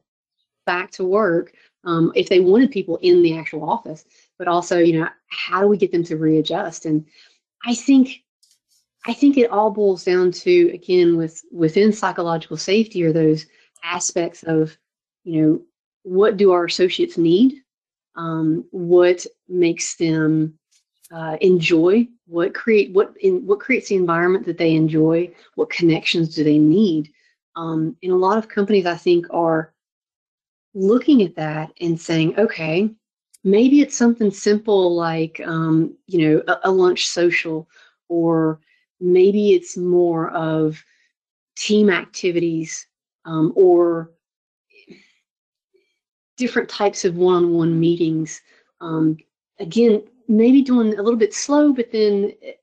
back 0.66 0.92
to 0.92 1.04
work 1.04 1.54
um, 1.84 2.12
if 2.16 2.30
they 2.30 2.40
wanted 2.40 2.72
people 2.72 2.98
in 2.98 3.22
the 3.24 3.38
actual 3.38 3.68
office? 3.68 4.06
But 4.38 4.48
also, 4.48 4.78
you 4.78 5.00
know, 5.00 5.10
how 5.28 5.62
do 5.62 5.68
we 5.68 5.78
get 5.78 5.92
them 5.92 6.04
to 6.06 6.18
readjust? 6.18 6.86
And 6.86 7.06
I 7.66 7.74
think, 7.76 8.24
I 9.06 9.14
think 9.14 9.38
it 9.38 9.50
all 9.50 9.72
boils 9.72 10.04
down 10.04 10.32
to 10.32 10.72
again 10.74 11.18
with 11.18 11.42
within 11.52 11.92
psychological 11.92 12.58
safety 12.58 13.04
are 13.04 13.14
those 13.14 13.48
aspects 13.84 14.44
of, 14.44 14.78
you 15.24 15.42
know, 15.42 15.62
what 16.04 16.38
do 16.38 16.52
our 16.52 16.66
associates 16.66 17.18
need 17.18 17.62
um, 18.16 18.66
what 18.72 19.26
makes 19.48 19.96
them 19.96 20.58
uh, 21.12 21.38
enjoy 21.42 22.08
what 22.28 22.54
create 22.54 22.94
what 22.94 23.14
in 23.20 23.46
what 23.46 23.60
creates 23.60 23.90
the 23.90 23.96
environment 23.96 24.46
that 24.46 24.58
they 24.58 24.74
enjoy 24.74 25.30
what 25.56 25.70
connections 25.70 26.34
do 26.36 26.44
they 26.44 26.58
need? 26.58 27.12
Um, 27.56 27.98
and 28.02 28.14
a 28.14 28.16
lot 28.16 28.38
of 28.38 28.48
companies 28.48 28.86
i 28.86 28.96
think 28.96 29.26
are 29.30 29.74
looking 30.74 31.22
at 31.22 31.36
that 31.36 31.72
and 31.82 32.00
saying 32.00 32.38
okay 32.40 32.90
maybe 33.44 33.82
it's 33.82 33.98
something 33.98 34.32
simple 34.32 34.96
like 34.96 35.42
um, 35.46 35.96
you 36.08 36.30
know 36.30 36.44
a, 36.48 36.70
a 36.70 36.72
lunch 36.72 37.08
social 37.08 37.68
or 38.08 38.60
maybe 39.00 39.54
it's 39.54 39.76
more 39.78 40.30
of 40.32 40.84
team 41.56 41.90
activities 41.90 42.88
um, 43.26 43.52
or 43.56 44.12
different 46.42 46.68
types 46.68 47.06
of 47.06 47.16
one-on-one 47.16 47.80
meetings. 47.80 48.42
Um, 48.82 49.16
again, 49.60 50.04
maybe 50.28 50.64
doing 50.64 50.98
a 50.98 51.04
little 51.04 51.20
bit 51.20 51.36
slow, 51.36 51.72
but 51.72 51.92
then 51.92 52.34
eh, 52.42 52.54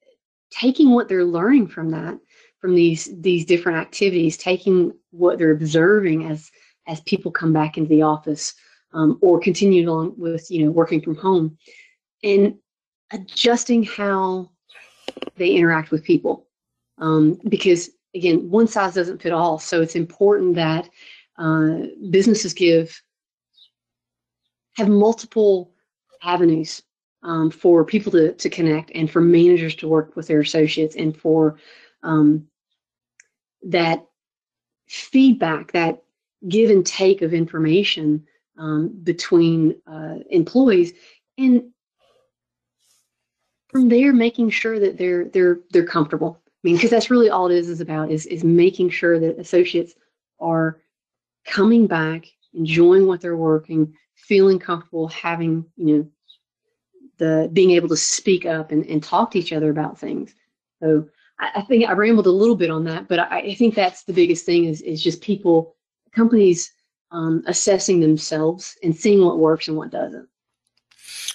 taking 0.51 0.91
what 0.91 1.09
they're 1.09 1.25
learning 1.25 1.69
from 1.69 1.91
that, 1.91 2.19
from 2.61 2.75
these 2.75 3.09
these 3.21 3.45
different 3.45 3.79
activities, 3.79 4.37
taking 4.37 4.93
what 5.11 5.39
they're 5.39 5.53
observing 5.53 6.27
as 6.29 6.51
as 6.89 7.01
people 7.03 7.31
come 7.31 7.53
back 7.53 7.79
into 7.79 7.89
the 7.89 8.03
office, 8.03 8.53
um, 8.95 9.17
or 9.23 9.39
continue 9.39 9.89
on 9.89 10.13
with 10.19 10.51
you 10.51 10.65
know 10.65 10.73
working 10.73 11.01
from 11.01 11.15
home, 11.15 11.57
and 12.25 12.57
adjusting 13.13 13.85
how 13.85 14.51
they 15.37 15.51
interact 15.51 15.93
with 15.93 16.03
people, 16.03 16.49
um, 16.99 17.39
because 17.49 17.91
again, 18.13 18.51
one 18.51 18.67
size 18.67 18.95
doesn't 18.95 19.23
fit 19.23 19.33
all. 19.33 19.61
So 19.61 19.81
it's 19.81 19.95
important 19.95 20.57
that 20.57 20.89
uh, 21.39 21.83
businesses 22.11 22.53
give 22.53 23.01
have 24.79 24.89
multiple 24.89 25.73
avenues 26.23 26.83
um, 27.25 27.51
for 27.51 27.85
people 27.85 28.13
to, 28.13 28.33
to 28.35 28.49
connect 28.49 28.93
and 28.95 29.11
for 29.11 29.21
managers 29.21 29.75
to 29.75 29.89
work 29.89 30.15
with 30.15 30.29
their 30.29 30.41
associates 30.41 30.95
and 30.95 31.17
for 31.17 31.59
um, 32.05 32.47
that 33.65 34.07
feedback, 34.87 35.73
that 35.73 36.05
give 36.49 36.71
and 36.71 36.87
take 36.87 37.23
of 37.23 37.35
information 37.35 38.25
um, 38.57 38.89
between 39.03 39.75
uh, 39.89 40.19
employees, 40.31 40.93
and 41.37 41.65
from 43.69 43.89
there 43.89 44.13
making 44.13 44.51
sure 44.51 44.79
that 44.79 44.97
they're 44.97 45.25
they're 45.27 45.59
they're 45.71 45.85
comfortable. 45.85 46.41
I 46.47 46.51
mean, 46.63 46.77
because 46.77 46.91
that's 46.91 47.11
really 47.11 47.31
all 47.31 47.51
it 47.51 47.57
is 47.57 47.69
is 47.69 47.81
about 47.81 48.13
is 48.13 48.27
is 48.27 48.45
making 48.45 48.91
sure 48.91 49.19
that 49.19 49.39
associates 49.39 49.95
are 50.41 50.81
coming 51.45 51.89
back, 51.89 52.27
enjoying 52.55 53.07
what 53.07 53.21
they're 53.21 53.37
working, 53.37 53.95
feeling 54.19 54.59
comfortable, 54.59 55.09
having 55.09 55.65
you 55.77 55.97
know 55.97 56.09
the 57.19 57.51
being 57.53 57.73
able 57.73 57.89
to 57.89 57.97
speak 57.97 58.47
up 58.47 58.71
and, 58.71 58.85
and 58.87 59.03
talk 59.03 59.31
to 59.31 59.39
each 59.39 59.53
other 59.53 59.71
about 59.71 59.99
things. 59.99 60.35
So 60.81 61.09
I, 61.39 61.51
I 61.57 61.63
think 61.63 61.89
I 61.89 61.93
rambled 61.93 62.27
a 62.27 62.31
little 62.31 62.57
bit 62.57 62.71
on 62.71 62.85
that, 62.85 63.09
but 63.09 63.19
I, 63.19 63.39
I, 63.41 63.55
think 63.55 63.75
that's 63.75 64.05
the 64.05 64.13
biggest 64.13 64.45
thing 64.47 64.65
is 64.65 64.83
is 64.83 65.03
just 65.03 65.21
people, 65.21 65.75
companies 66.15 66.73
um, 67.11 67.43
assessing 67.47 68.01
themselves 68.01 68.77
and 68.83 68.95
seeing 68.95 69.25
what 69.25 69.39
works 69.39 69.69
and 69.69 69.77
what 69.77 69.91
doesn't. 69.91 70.29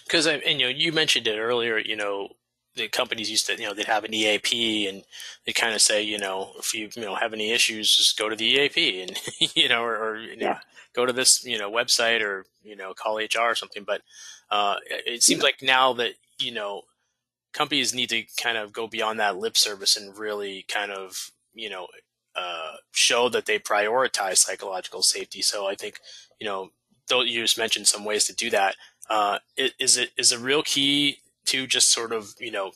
Because 0.06 0.28
I 0.28 0.34
and 0.34 0.60
you 0.60 0.68
know 0.68 0.74
you 0.76 0.92
mentioned 0.92 1.28
it 1.28 1.38
earlier. 1.38 1.78
You 1.78 1.96
know 1.96 2.30
the 2.76 2.88
companies 2.88 3.30
used 3.30 3.46
to 3.46 3.54
you 3.54 3.68
know 3.68 3.74
they'd 3.74 3.86
have 3.86 4.04
an 4.04 4.14
EAP 4.14 4.88
and 4.88 5.04
they 5.46 5.54
kind 5.54 5.74
of 5.74 5.82
say 5.82 6.02
you 6.02 6.18
know 6.18 6.52
if 6.58 6.74
you 6.74 6.90
you 6.96 7.02
know 7.02 7.16
have 7.16 7.34
any 7.34 7.52
issues 7.52 7.96
just 7.96 8.18
go 8.18 8.30
to 8.30 8.36
the 8.36 8.46
EAP 8.46 9.02
and 9.02 9.20
you 9.56 9.70
know 9.70 9.84
or, 9.84 9.96
or 9.96 10.18
you 10.18 10.36
know 10.38 10.48
yeah. 10.48 10.60
go 10.94 11.06
to 11.06 11.14
this 11.14 11.44
you 11.46 11.58
know 11.58 11.72
website 11.72 12.22
or 12.22 12.46
you 12.64 12.76
know 12.76 12.94
call 12.94 13.18
HR 13.18 13.52
or 13.52 13.56
something. 13.56 13.84
But 13.84 14.02
uh, 14.50 14.76
it 14.86 15.24
seems 15.24 15.42
yeah. 15.42 15.46
like 15.46 15.62
now 15.62 15.94
that 15.94 16.14
you 16.40 16.52
know 16.52 16.84
companies 17.54 17.94
need 17.94 18.10
to 18.10 18.24
kind 18.42 18.58
of 18.58 18.74
go 18.74 18.88
beyond 18.88 19.20
that 19.20 19.38
lip 19.38 19.58
service 19.58 19.96
and 19.96 20.18
really 20.18 20.66
kind 20.68 20.92
of 20.92 21.32
you 21.54 21.70
know 21.70 21.88
uh, 22.36 22.74
show 22.92 23.30
that 23.30 23.46
they 23.46 23.60
prioritize 23.60 24.38
psychological 24.38 25.04
safety. 25.04 25.42
So 25.42 25.68
I 25.68 25.76
think 25.76 26.00
you 26.40 26.48
know 26.48 26.72
though 27.08 27.22
you 27.22 27.42
just 27.42 27.58
mentioned 27.58 27.88
some 27.88 28.06
ways 28.06 28.26
to 28.26 28.34
do 28.34 28.50
that. 28.50 28.76
Uh, 29.10 29.40
is 29.58 29.98
it 29.98 30.12
is 30.18 30.32
a 30.32 30.40
real 30.40 30.64
key 30.64 31.18
to 31.46 31.68
just 31.68 31.90
sort 31.90 32.12
of 32.12 32.34
you 32.40 32.52
know 32.52 32.72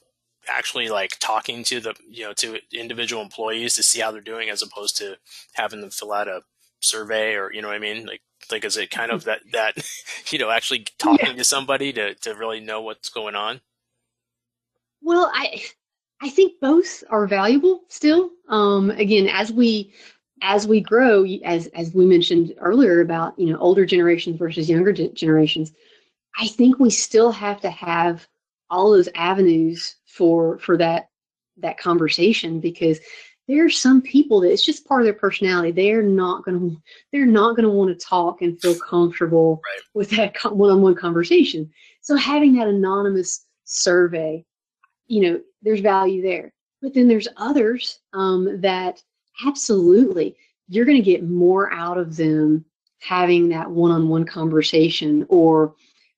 actually 0.50 0.90
like 0.90 1.18
talking 1.20 1.64
to 1.64 1.80
the 1.80 1.94
you 2.10 2.24
know 2.24 2.34
to 2.34 2.60
individual 2.72 3.22
employees 3.22 3.76
to 3.76 3.84
see 3.84 4.00
how 4.00 4.12
they're 4.12 4.22
doing 4.22 4.50
as 4.50 4.62
opposed 4.62 4.98
to 4.98 5.18
having 5.54 5.82
them 5.82 5.90
fill 5.90 6.14
out 6.14 6.28
a 6.28 6.42
survey 6.80 7.34
or 7.34 7.52
you 7.54 7.62
know 7.62 7.68
what 7.68 7.76
I 7.76 7.80
mean 7.80 8.06
like 8.06 8.22
like 8.52 8.64
is 8.64 8.78
it 8.78 8.92
kind 8.92 9.12
of 9.12 9.26
that 9.26 9.42
that 9.52 9.76
you 10.32 10.40
know 10.40 10.50
actually 10.50 10.86
talking 10.98 11.28
yeah. 11.28 11.34
to 11.34 11.44
somebody 11.44 11.92
to 11.94 12.16
to 12.16 12.34
really 12.36 12.60
know 12.60 12.82
what's 12.82 13.10
going 13.10 13.36
on 13.36 13.62
well 15.02 15.32
I 15.34 15.64
I 16.22 16.30
think 16.30 16.54
both 16.62 17.04
are 17.10 17.28
valuable 17.28 17.82
still 17.90 18.30
um 18.50 18.92
again 18.92 19.28
as 19.28 19.52
we 19.52 19.94
as 20.42 20.68
we 20.68 20.82
grow 20.82 21.26
as 21.44 21.68
as 21.68 21.94
we 21.94 22.06
mentioned 22.06 22.54
earlier 22.60 23.02
about 23.02 23.38
you 23.40 23.52
know 23.52 23.58
older 23.58 23.86
generations 23.86 24.38
versus 24.38 24.70
younger 24.70 24.94
generations 24.94 25.74
I 26.40 26.48
think 26.48 26.80
we 26.80 26.92
still 26.92 27.32
have 27.32 27.62
to 27.62 27.72
have 27.72 28.28
all 28.70 28.92
those 28.92 29.10
avenues 29.16 29.96
for 30.06 30.58
for 30.60 30.78
that 30.78 31.10
that 31.58 31.78
conversation 31.78 32.60
because 32.60 33.00
there 33.48 33.66
are 33.66 33.70
some 33.70 34.02
people 34.02 34.42
that 34.42 34.52
it's 34.52 34.66
just 34.66 34.86
part 34.86 35.02
of 35.02 35.06
their 35.06 35.14
personality. 35.14 35.72
They're 35.72 36.04
not 36.04 36.44
going 36.44 36.60
to 36.60 36.82
they're 37.12 37.26
not 37.26 37.56
going 37.56 37.64
to 37.64 37.70
want 37.70 37.98
to 37.98 38.06
talk 38.06 38.42
and 38.42 38.60
feel 38.62 38.78
comfortable 38.78 39.62
right. 39.64 39.82
with 39.94 40.10
that 40.12 40.36
one-on-one 40.44 40.96
conversation. 40.96 41.72
So 42.02 42.16
having 42.16 42.54
that 42.56 42.68
anonymous 42.68 43.46
survey, 43.64 44.46
you 45.08 45.22
know, 45.22 45.42
there's 45.62 45.80
value 45.80 46.22
there. 46.22 46.54
But 46.82 46.94
then 46.94 47.08
there's 47.08 47.28
others 47.38 48.00
um, 48.14 48.62
that 48.62 49.02
absolutely 49.46 50.36
you're 50.68 50.86
going 50.86 50.98
to 50.98 51.04
get 51.04 51.24
more 51.24 51.72
out 51.72 51.98
of 51.98 52.18
them 52.18 52.66
having 53.00 53.50
that 53.50 53.70
one-on-one 53.70 54.26
conversation 54.26 55.26
or 55.30 55.76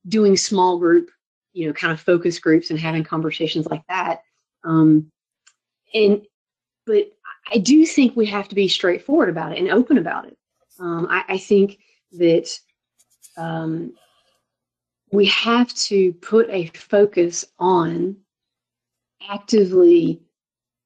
doing 0.07 0.35
small 0.35 0.79
group 0.79 1.09
you 1.53 1.67
know 1.67 1.73
kind 1.73 1.93
of 1.93 1.99
focus 1.99 2.39
groups 2.39 2.69
and 2.69 2.79
having 2.79 3.03
conversations 3.03 3.67
like 3.67 3.83
that. 3.87 4.21
Um, 4.63 5.11
and 5.93 6.25
but 6.85 7.11
i 7.51 7.57
do 7.57 7.85
think 7.85 8.15
we 8.15 8.25
have 8.25 8.47
to 8.47 8.55
be 8.55 8.67
straightforward 8.67 9.29
about 9.29 9.51
it 9.51 9.59
and 9.59 9.69
open 9.69 9.97
about 9.97 10.27
it. 10.27 10.37
Um, 10.79 11.07
I, 11.09 11.23
I, 11.27 11.37
think 11.37 11.79
that 12.13 12.47
um, 13.37 13.93
we 15.11 15.25
have 15.25 15.73
to 15.73 16.13
put 16.13 16.49
a 16.49 16.67
focus 16.67 17.45
on 17.59 18.15
actively 19.29 20.21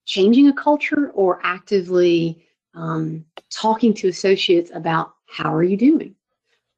changing 0.06 0.48
a 0.48 0.54
culture 0.54 1.12
or 1.14 1.40
actively 1.44 2.44
um, 2.74 3.24
talking 3.52 3.94
to 3.96 4.08
associates 4.08 4.72
about 4.74 5.14
how 5.28 5.54
are 5.54 5.64
you 5.64 5.78
doing? 5.78 6.16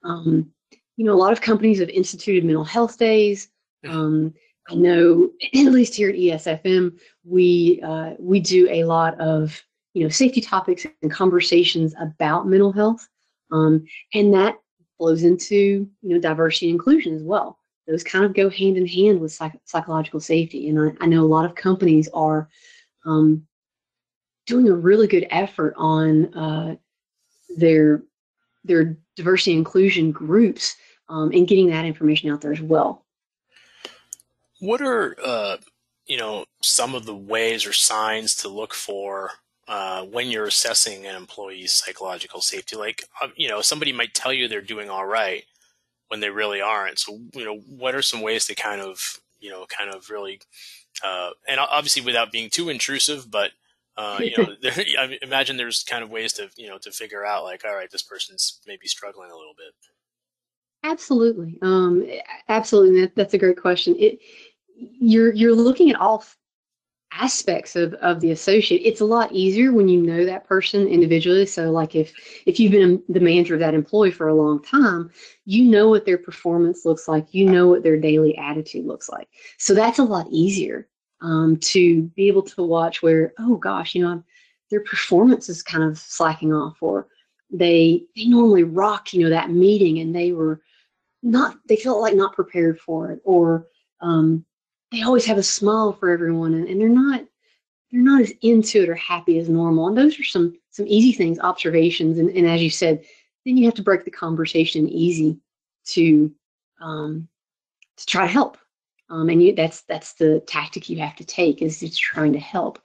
Um, 0.03 0.51
you 0.97 1.05
know 1.05 1.13
a 1.13 1.15
lot 1.15 1.33
of 1.33 1.41
companies 1.41 1.79
have 1.79 1.89
instituted 1.89 2.43
mental 2.43 2.63
health 2.63 2.97
days 2.97 3.49
um, 3.87 4.33
I 4.69 4.75
know, 4.75 5.29
at 5.53 5.71
least 5.71 5.95
here 5.95 6.09
at 6.09 6.15
ESFM, 6.15 6.97
we 7.23 7.79
uh, 7.83 8.13
we 8.19 8.39
do 8.39 8.69
a 8.69 8.83
lot 8.83 9.19
of 9.19 9.61
you 9.93 10.03
know 10.03 10.09
safety 10.09 10.41
topics 10.41 10.85
and 11.01 11.11
conversations 11.11 11.93
about 11.99 12.47
mental 12.47 12.71
health, 12.71 13.07
um, 13.51 13.85
and 14.13 14.33
that 14.33 14.55
flows 14.97 15.23
into 15.23 15.89
you 16.01 16.13
know 16.13 16.19
diversity 16.19 16.67
and 16.69 16.75
inclusion 16.75 17.15
as 17.15 17.23
well. 17.23 17.59
Those 17.87 18.03
kind 18.03 18.25
of 18.25 18.33
go 18.33 18.49
hand 18.49 18.77
in 18.77 18.87
hand 18.87 19.19
with 19.19 19.31
psych- 19.31 19.59
psychological 19.65 20.19
safety, 20.19 20.69
and 20.69 20.79
I, 20.79 21.03
I, 21.03 21.07
know 21.07 21.23
a 21.23 21.27
lot 21.27 21.45
of 21.45 21.53
companies 21.53 22.09
are 22.13 22.49
um, 23.05 23.45
doing 24.47 24.67
a 24.69 24.75
really 24.75 25.05
good 25.05 25.27
effort 25.29 25.75
on 25.77 26.33
uh, 26.33 26.75
their 27.57 28.03
their 28.63 28.97
diversity 29.15 29.51
and 29.51 29.59
inclusion 29.59 30.11
groups 30.11 30.75
um, 31.09 31.31
and 31.31 31.47
getting 31.47 31.67
that 31.67 31.85
information 31.85 32.31
out 32.31 32.41
there 32.41 32.51
as 32.51 32.61
well. 32.61 33.04
What 34.59 34.81
are 34.81 35.15
uh, 35.23 35.57
you 36.05 36.17
know 36.17 36.45
some 36.61 36.95
of 36.95 37.05
the 37.05 37.15
ways 37.15 37.65
or 37.65 37.73
signs 37.73 38.35
to 38.35 38.49
look 38.49 38.73
for 38.73 39.31
uh, 39.67 40.03
when 40.03 40.29
you're 40.29 40.45
assessing 40.45 41.05
an 41.05 41.15
employee's 41.15 41.73
psychological 41.73 42.41
safety? 42.41 42.75
Like 42.75 43.03
um, 43.21 43.33
you 43.35 43.49
know 43.49 43.61
somebody 43.61 43.91
might 43.91 44.13
tell 44.13 44.33
you 44.33 44.47
they're 44.47 44.61
doing 44.61 44.89
all 44.89 45.05
right 45.05 45.43
when 46.07 46.19
they 46.19 46.29
really 46.29 46.61
aren't. 46.61 46.99
So 46.99 47.19
you 47.33 47.45
know 47.45 47.57
what 47.57 47.95
are 47.95 48.01
some 48.01 48.21
ways 48.21 48.45
to 48.47 48.55
kind 48.55 48.81
of 48.81 49.19
you 49.39 49.49
know 49.49 49.65
kind 49.67 49.93
of 49.93 50.09
really 50.09 50.39
uh, 51.03 51.31
and 51.47 51.59
obviously 51.59 52.01
without 52.01 52.31
being 52.31 52.49
too 52.49 52.69
intrusive, 52.69 53.29
but 53.29 53.51
uh, 53.97 54.19
you 54.21 54.33
know, 54.37 54.55
there, 54.61 54.73
I 54.99 55.17
imagine 55.21 55.57
there's 55.57 55.83
kind 55.83 56.03
of 56.03 56.09
ways 56.09 56.33
to, 56.33 56.49
you 56.55 56.67
know, 56.67 56.77
to 56.79 56.91
figure 56.91 57.25
out 57.25 57.43
like, 57.43 57.63
all 57.65 57.75
right, 57.75 57.89
this 57.89 58.01
person's 58.01 58.59
maybe 58.67 58.87
struggling 58.87 59.31
a 59.31 59.35
little 59.35 59.55
bit. 59.57 59.73
Absolutely. 60.83 61.57
Um, 61.61 62.07
absolutely. 62.47 63.01
That, 63.01 63.15
that's 63.15 63.33
a 63.33 63.39
great 63.39 63.59
question. 63.59 63.95
It, 63.97 64.19
you're, 64.75 65.33
you're 65.33 65.55
looking 65.55 65.89
at 65.89 65.99
all 65.99 66.23
aspects 67.11 67.75
of, 67.75 67.93
of 67.95 68.19
the 68.19 68.31
associate. 68.31 68.81
It's 68.83 69.01
a 69.01 69.05
lot 69.05 69.31
easier 69.31 69.71
when 69.71 69.87
you 69.87 70.01
know 70.01 70.25
that 70.25 70.45
person 70.45 70.87
individually. 70.87 71.45
So 71.45 71.71
like 71.71 71.95
if, 71.95 72.13
if 72.45 72.59
you've 72.59 72.73
been 72.73 73.01
the 73.07 73.19
manager 73.19 73.53
of 73.53 73.59
that 73.61 73.73
employee 73.73 74.11
for 74.11 74.27
a 74.27 74.33
long 74.33 74.61
time, 74.61 75.11
you 75.45 75.63
know 75.63 75.89
what 75.89 76.05
their 76.05 76.17
performance 76.17 76.85
looks 76.85 77.07
like. 77.07 77.33
You 77.33 77.49
know 77.49 77.67
what 77.67 77.83
their 77.83 77.97
daily 77.97 78.37
attitude 78.37 78.85
looks 78.85 79.09
like. 79.09 79.29
So 79.57 79.73
that's 79.73 79.99
a 79.99 80.03
lot 80.03 80.27
easier 80.29 80.89
um, 81.21 81.57
to 81.57 82.03
be 82.15 82.27
able 82.27 82.43
to 82.43 82.63
watch 82.63 83.01
where, 83.01 83.33
oh 83.39 83.55
gosh, 83.55 83.95
you 83.95 84.03
know, 84.03 84.23
their 84.69 84.81
performance 84.81 85.47
is 85.47 85.63
kind 85.63 85.83
of 85.83 85.97
slacking 85.97 86.53
off 86.53 86.77
or 86.81 87.07
they, 87.49 88.03
they 88.15 88.25
normally 88.25 88.63
rock, 88.63 89.13
you 89.13 89.23
know, 89.23 89.29
that 89.29 89.51
meeting 89.51 89.99
and 89.99 90.13
they 90.13 90.31
were, 90.31 90.61
not 91.23 91.57
they 91.67 91.75
felt 91.75 92.01
like 92.01 92.15
not 92.15 92.35
prepared 92.35 92.79
for 92.79 93.11
it 93.11 93.19
or 93.23 93.65
um, 94.01 94.45
they 94.95 95.03
always 95.03 95.25
have 95.25 95.37
a 95.37 95.43
smile 95.43 95.93
for 95.93 96.09
everyone 96.09 96.53
and, 96.53 96.67
and 96.67 96.79
they're 96.79 96.89
not 96.89 97.21
they're 97.91 98.01
not 98.01 98.21
as 98.21 98.33
into 98.41 98.81
it 98.83 98.89
or 98.89 98.95
happy 98.95 99.37
as 99.37 99.49
normal 99.49 99.87
and 99.87 99.97
those 99.97 100.19
are 100.19 100.23
some 100.23 100.57
some 100.69 100.85
easy 100.87 101.11
things 101.11 101.39
observations 101.39 102.17
and, 102.17 102.29
and 102.29 102.47
as 102.47 102.61
you 102.61 102.69
said 102.69 103.03
then 103.45 103.57
you 103.57 103.65
have 103.65 103.75
to 103.75 103.83
break 103.83 104.03
the 104.03 104.11
conversation 104.11 104.89
easy 104.89 105.37
to 105.85 106.33
um, 106.81 107.27
to 107.97 108.05
try 108.05 108.25
to 108.25 108.31
help. 108.31 108.57
Um, 109.09 109.29
and 109.29 109.41
you, 109.41 109.53
that's 109.53 109.81
that's 109.83 110.13
the 110.13 110.41
tactic 110.47 110.89
you 110.89 110.99
have 110.99 111.15
to 111.17 111.23
take 111.23 111.61
is 111.61 111.83
it's 111.83 111.97
trying 111.97 112.33
to 112.33 112.39
help. 112.39 112.81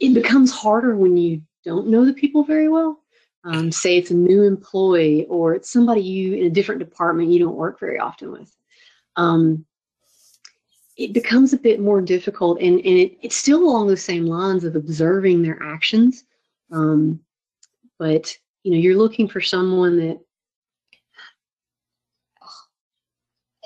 It 0.00 0.14
becomes 0.14 0.50
harder 0.50 0.96
when 0.96 1.16
you 1.16 1.42
don't 1.64 1.88
know 1.88 2.04
the 2.04 2.12
people 2.12 2.42
very 2.42 2.68
well. 2.68 2.98
Um, 3.44 3.72
say 3.72 3.96
it's 3.96 4.10
a 4.10 4.14
new 4.14 4.42
employee 4.42 5.26
or 5.26 5.54
it's 5.54 5.70
somebody 5.70 6.02
you 6.02 6.34
in 6.34 6.46
a 6.46 6.50
different 6.50 6.80
department 6.80 7.30
you 7.30 7.38
don't 7.38 7.54
work 7.54 7.80
very 7.80 7.98
often 7.98 8.32
with. 8.32 8.54
Um, 9.16 9.64
it 11.00 11.14
becomes 11.14 11.54
a 11.54 11.58
bit 11.58 11.80
more 11.80 12.02
difficult 12.02 12.60
and, 12.60 12.78
and 12.80 12.98
it, 12.98 13.16
it's 13.22 13.34
still 13.34 13.62
along 13.62 13.86
the 13.86 13.96
same 13.96 14.26
lines 14.26 14.64
of 14.64 14.76
observing 14.76 15.40
their 15.40 15.60
actions. 15.62 16.24
Um, 16.70 17.20
but 17.98 18.36
you 18.64 18.72
know, 18.72 18.76
you're 18.76 18.98
looking 18.98 19.26
for 19.26 19.40
someone 19.40 19.96
that 19.96 20.20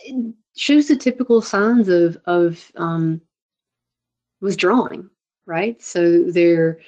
shows 0.57 0.87
the 0.87 0.95
typical 0.97 1.43
signs 1.43 1.89
of 1.89 2.17
of 2.27 2.71
um, 2.77 3.21
withdrawing, 4.41 5.11
right? 5.45 5.83
So 5.83 6.31
they're 6.31 6.79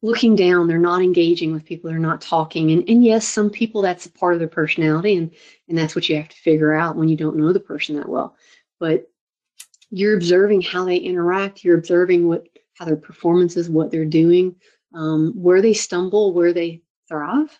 looking 0.00 0.36
down, 0.36 0.68
they're 0.68 0.78
not 0.78 1.02
engaging 1.02 1.52
with 1.52 1.66
people, 1.66 1.90
they're 1.90 1.98
not 1.98 2.22
talking. 2.22 2.70
And, 2.70 2.88
and 2.88 3.04
yes, 3.04 3.28
some 3.28 3.50
people 3.50 3.82
that's 3.82 4.06
a 4.06 4.10
part 4.10 4.32
of 4.32 4.38
their 4.38 4.48
personality, 4.48 5.16
and 5.18 5.30
and 5.68 5.76
that's 5.76 5.94
what 5.94 6.08
you 6.08 6.16
have 6.16 6.30
to 6.30 6.36
figure 6.36 6.72
out 6.72 6.96
when 6.96 7.10
you 7.10 7.16
don't 7.16 7.36
know 7.36 7.52
the 7.52 7.60
person 7.60 7.96
that 7.96 8.08
well. 8.08 8.36
But 8.80 9.10
you're 9.90 10.16
observing 10.16 10.62
how 10.62 10.84
they 10.84 10.96
interact, 10.96 11.64
you're 11.64 11.78
observing 11.78 12.28
what 12.28 12.46
how 12.74 12.84
their 12.84 12.96
performance 12.96 13.56
is, 13.56 13.70
what 13.70 13.90
they're 13.90 14.04
doing, 14.04 14.54
um, 14.94 15.32
where 15.34 15.62
they 15.62 15.72
stumble, 15.72 16.32
where 16.32 16.52
they 16.52 16.82
thrive. 17.08 17.58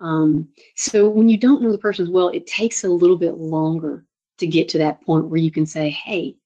Um, 0.00 0.48
so 0.74 1.08
when 1.08 1.28
you 1.28 1.36
don't 1.36 1.62
know 1.62 1.72
the 1.72 1.78
person 1.78 2.04
as 2.04 2.10
well, 2.10 2.28
it 2.28 2.46
takes 2.46 2.84
a 2.84 2.88
little 2.88 3.16
bit 3.16 3.38
longer 3.38 4.04
to 4.38 4.46
get 4.46 4.68
to 4.70 4.78
that 4.78 5.00
point 5.02 5.28
where 5.28 5.38
you 5.38 5.50
can 5.50 5.66
say, 5.66 5.90
hey, 5.90 6.36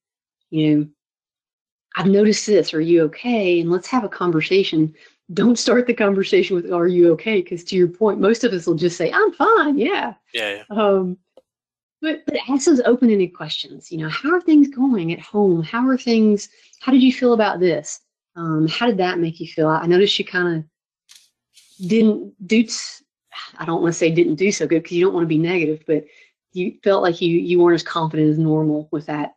you 0.50 0.76
know, 0.76 0.88
I've 1.96 2.06
noticed 2.06 2.46
this. 2.46 2.72
Are 2.72 2.80
you 2.80 3.02
okay? 3.04 3.60
And 3.60 3.70
let's 3.70 3.88
have 3.88 4.04
a 4.04 4.08
conversation. 4.08 4.94
Don't 5.32 5.58
start 5.58 5.86
the 5.86 5.94
conversation 5.94 6.56
with, 6.56 6.72
are 6.72 6.86
you 6.86 7.12
okay? 7.12 7.40
Because 7.40 7.64
to 7.64 7.76
your 7.76 7.88
point, 7.88 8.20
most 8.20 8.44
of 8.44 8.52
us 8.52 8.66
will 8.66 8.74
just 8.74 8.96
say, 8.96 9.10
I'm 9.12 9.32
fine. 9.32 9.78
Yeah. 9.78 10.14
Yeah. 10.32 10.62
Um, 10.70 11.16
but, 12.00 12.24
but 12.26 12.36
ask 12.48 12.66
those 12.66 12.80
open 12.80 13.10
ended 13.10 13.34
questions. 13.34 13.90
You 13.92 13.98
know, 13.98 14.08
how 14.08 14.32
are 14.32 14.40
things 14.40 14.68
going 14.68 15.12
at 15.12 15.20
home? 15.20 15.62
How 15.62 15.86
are 15.86 15.98
things? 15.98 16.48
How 16.80 16.92
did 16.92 17.02
you 17.02 17.12
feel 17.12 17.32
about 17.32 17.60
this? 17.60 18.00
Um, 18.36 18.68
how 18.68 18.86
did 18.86 18.98
that 18.98 19.18
make 19.18 19.40
you 19.40 19.46
feel? 19.46 19.68
I 19.68 19.86
noticed 19.86 20.18
you 20.18 20.24
kind 20.24 20.56
of 20.56 21.88
didn't 21.88 22.34
do, 22.46 22.66
I 23.58 23.64
don't 23.64 23.82
want 23.82 23.92
to 23.92 23.98
say 23.98 24.10
didn't 24.10 24.36
do 24.36 24.52
so 24.52 24.66
good 24.66 24.82
because 24.82 24.96
you 24.96 25.04
don't 25.04 25.14
want 25.14 25.24
to 25.24 25.28
be 25.28 25.38
negative, 25.38 25.82
but 25.86 26.04
you 26.52 26.78
felt 26.82 27.02
like 27.02 27.20
you 27.20 27.38
you 27.38 27.60
weren't 27.60 27.76
as 27.76 27.82
confident 27.82 28.30
as 28.30 28.38
normal 28.38 28.88
with 28.90 29.06
that 29.06 29.34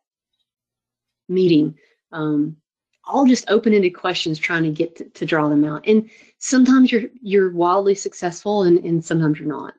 meeting. 1.29 1.77
Um, 2.12 2.58
all 3.05 3.25
just 3.25 3.50
open-ended 3.50 3.96
questions 3.96 4.39
trying 4.39 4.63
to 4.63 4.72
get 4.72 4.96
to, 4.96 5.05
to, 5.05 5.25
draw 5.25 5.50
them 5.50 5.65
out. 5.65 5.86
And 5.88 6.10
sometimes 6.39 6.91
you're 6.91 7.10
you're 7.22 7.51
wildly 7.51 7.96
successful 7.96 8.63
and, 8.63 8.84
and 8.86 9.03
sometimes 9.03 9.39
you're 9.39 9.48
not. 9.48 9.74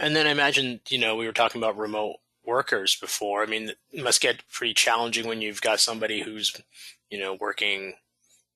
And 0.00 0.16
then 0.16 0.26
I 0.26 0.30
imagine, 0.30 0.80
you 0.88 0.98
know, 0.98 1.14
we 1.14 1.26
were 1.26 1.32
talking 1.32 1.60
about 1.60 1.76
remote 1.76 2.16
workers 2.44 2.96
before. 2.96 3.42
I 3.42 3.46
mean, 3.46 3.72
it 3.92 4.02
must 4.02 4.22
get 4.22 4.42
pretty 4.50 4.72
challenging 4.72 5.28
when 5.28 5.42
you've 5.42 5.60
got 5.60 5.78
somebody 5.78 6.22
who's, 6.22 6.58
you 7.10 7.18
know, 7.18 7.34
working, 7.34 7.92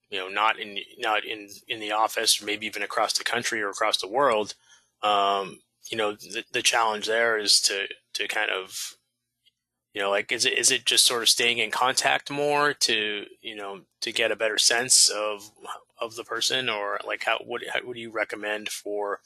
you 0.08 0.18
know, 0.18 0.28
not 0.28 0.58
in 0.58 0.78
not 0.98 1.22
in 1.24 1.50
in 1.68 1.80
the 1.80 1.92
office, 1.92 2.40
or 2.40 2.46
maybe 2.46 2.66
even 2.66 2.82
across 2.82 3.12
the 3.12 3.24
country 3.24 3.60
or 3.60 3.68
across 3.68 3.98
the 3.98 4.08
world. 4.08 4.54
Um, 5.02 5.60
you 5.90 5.98
know, 5.98 6.12
the, 6.12 6.44
the 6.50 6.62
challenge 6.62 7.06
there 7.06 7.38
is 7.38 7.60
to 7.62 7.88
to 8.14 8.26
kind 8.26 8.50
of 8.50 8.96
you 9.92 10.00
know 10.00 10.08
like 10.08 10.32
is 10.32 10.46
it 10.46 10.58
is 10.58 10.70
it 10.70 10.86
just 10.86 11.04
sort 11.04 11.22
of 11.22 11.28
staying 11.28 11.58
in 11.58 11.70
contact 11.70 12.30
more 12.30 12.72
to 12.72 13.26
you 13.42 13.54
know 13.54 13.82
to 14.00 14.12
get 14.12 14.32
a 14.32 14.36
better 14.36 14.58
sense 14.58 15.10
of 15.10 15.50
of 16.00 16.16
the 16.16 16.24
person 16.24 16.70
or 16.70 16.98
like 17.06 17.24
how 17.24 17.38
what 17.44 17.62
how, 17.72 17.80
what 17.84 17.94
do 17.94 18.00
you 18.00 18.10
recommend 18.10 18.70
for 18.70 19.20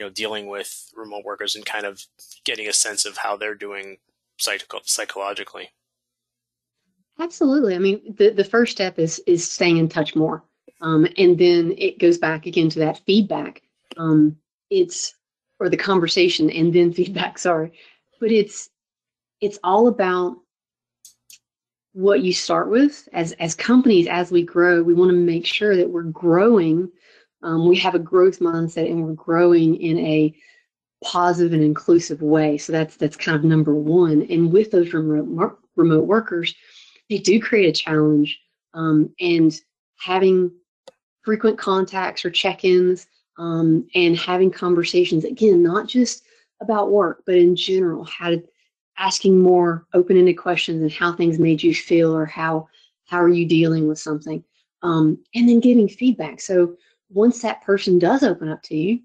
you 0.00 0.06
know 0.06 0.10
dealing 0.10 0.46
with 0.46 0.90
remote 0.96 1.24
workers 1.24 1.54
and 1.54 1.66
kind 1.66 1.84
of 1.84 2.02
getting 2.44 2.66
a 2.66 2.72
sense 2.72 3.04
of 3.04 3.18
how 3.18 3.36
they're 3.36 3.54
doing 3.54 3.98
psycho- 4.38 4.80
psychologically. 4.84 5.68
Absolutely. 7.18 7.74
I 7.74 7.78
mean 7.78 8.14
the 8.16 8.30
the 8.30 8.44
first 8.44 8.72
step 8.72 8.98
is 8.98 9.18
is 9.26 9.48
staying 9.48 9.76
in 9.76 9.88
touch 9.88 10.16
more. 10.16 10.42
Um, 10.80 11.06
and 11.18 11.36
then 11.36 11.74
it 11.76 11.98
goes 11.98 12.16
back 12.16 12.46
again 12.46 12.70
to 12.70 12.78
that 12.78 13.02
feedback. 13.04 13.60
Um, 13.98 14.36
it's 14.70 15.14
or 15.58 15.68
the 15.68 15.76
conversation 15.76 16.48
and 16.48 16.72
then 16.72 16.92
feedback 16.94 17.38
sorry. 17.38 17.72
But 18.20 18.32
it's 18.32 18.70
it's 19.42 19.58
all 19.62 19.86
about 19.86 20.36
what 21.92 22.22
you 22.22 22.32
start 22.32 22.70
with. 22.70 23.06
As 23.12 23.32
as 23.32 23.54
companies 23.54 24.06
as 24.06 24.30
we 24.30 24.42
grow 24.44 24.82
we 24.82 24.94
want 24.94 25.10
to 25.10 25.16
make 25.16 25.44
sure 25.44 25.76
that 25.76 25.90
we're 25.90 26.04
growing 26.04 26.90
um, 27.42 27.68
we 27.68 27.76
have 27.78 27.94
a 27.94 27.98
growth 27.98 28.40
mindset 28.40 28.90
and 28.90 29.04
we're 29.04 29.12
growing 29.12 29.76
in 29.76 29.98
a 29.98 30.34
positive 31.02 31.52
and 31.52 31.62
inclusive 31.62 32.20
way. 32.20 32.58
So 32.58 32.72
that's 32.72 32.96
that's 32.96 33.16
kind 33.16 33.36
of 33.36 33.44
number 33.44 33.74
one. 33.74 34.26
And 34.30 34.52
with 34.52 34.70
those 34.70 34.92
remote 34.92 35.58
remote 35.76 36.06
workers 36.06 36.54
they 37.10 37.18
do 37.18 37.40
create 37.40 37.68
a 37.68 37.82
challenge 37.82 38.40
um, 38.72 39.12
and 39.20 39.60
having 39.98 40.50
frequent 41.22 41.58
contacts 41.58 42.24
or 42.24 42.30
check-ins 42.30 43.06
um, 43.36 43.86
and 43.94 44.16
having 44.16 44.50
conversations 44.50 45.24
again, 45.24 45.62
not 45.62 45.88
just 45.88 46.22
about 46.62 46.92
work, 46.92 47.22
but 47.26 47.34
in 47.34 47.56
general, 47.56 48.04
how 48.04 48.30
to 48.30 48.42
asking 48.96 49.40
more 49.40 49.86
open-ended 49.92 50.38
questions 50.38 50.82
and 50.82 50.92
how 50.92 51.12
things 51.12 51.38
made 51.38 51.62
you 51.62 51.74
feel 51.74 52.14
or 52.14 52.26
how 52.26 52.68
how 53.06 53.20
are 53.20 53.28
you 53.28 53.46
dealing 53.46 53.88
with 53.88 53.98
something 53.98 54.44
um, 54.82 55.18
and 55.34 55.48
then 55.48 55.58
giving 55.58 55.88
feedback. 55.88 56.40
So 56.40 56.76
once 57.10 57.42
that 57.42 57.62
person 57.62 57.98
does 57.98 58.22
open 58.22 58.48
up 58.48 58.62
to 58.62 58.76
you 58.76 59.00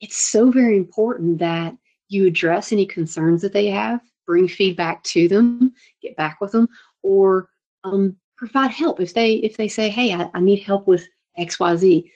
it's 0.00 0.16
so 0.16 0.50
very 0.50 0.76
important 0.76 1.38
that 1.38 1.76
you 2.08 2.26
address 2.26 2.72
any 2.72 2.86
concerns 2.86 3.42
that 3.42 3.52
they 3.52 3.66
have 3.66 4.00
bring 4.26 4.46
feedback 4.46 5.02
to 5.02 5.28
them 5.28 5.72
get 6.02 6.16
back 6.16 6.40
with 6.40 6.52
them 6.52 6.68
or 7.02 7.48
um, 7.84 8.16
provide 8.36 8.70
help 8.70 9.00
if 9.00 9.14
they 9.14 9.34
if 9.34 9.56
they 9.56 9.68
say 9.68 9.88
hey 9.88 10.12
I, 10.12 10.30
I 10.34 10.40
need 10.40 10.62
help 10.62 10.86
with 10.86 11.06
xyz 11.38 12.10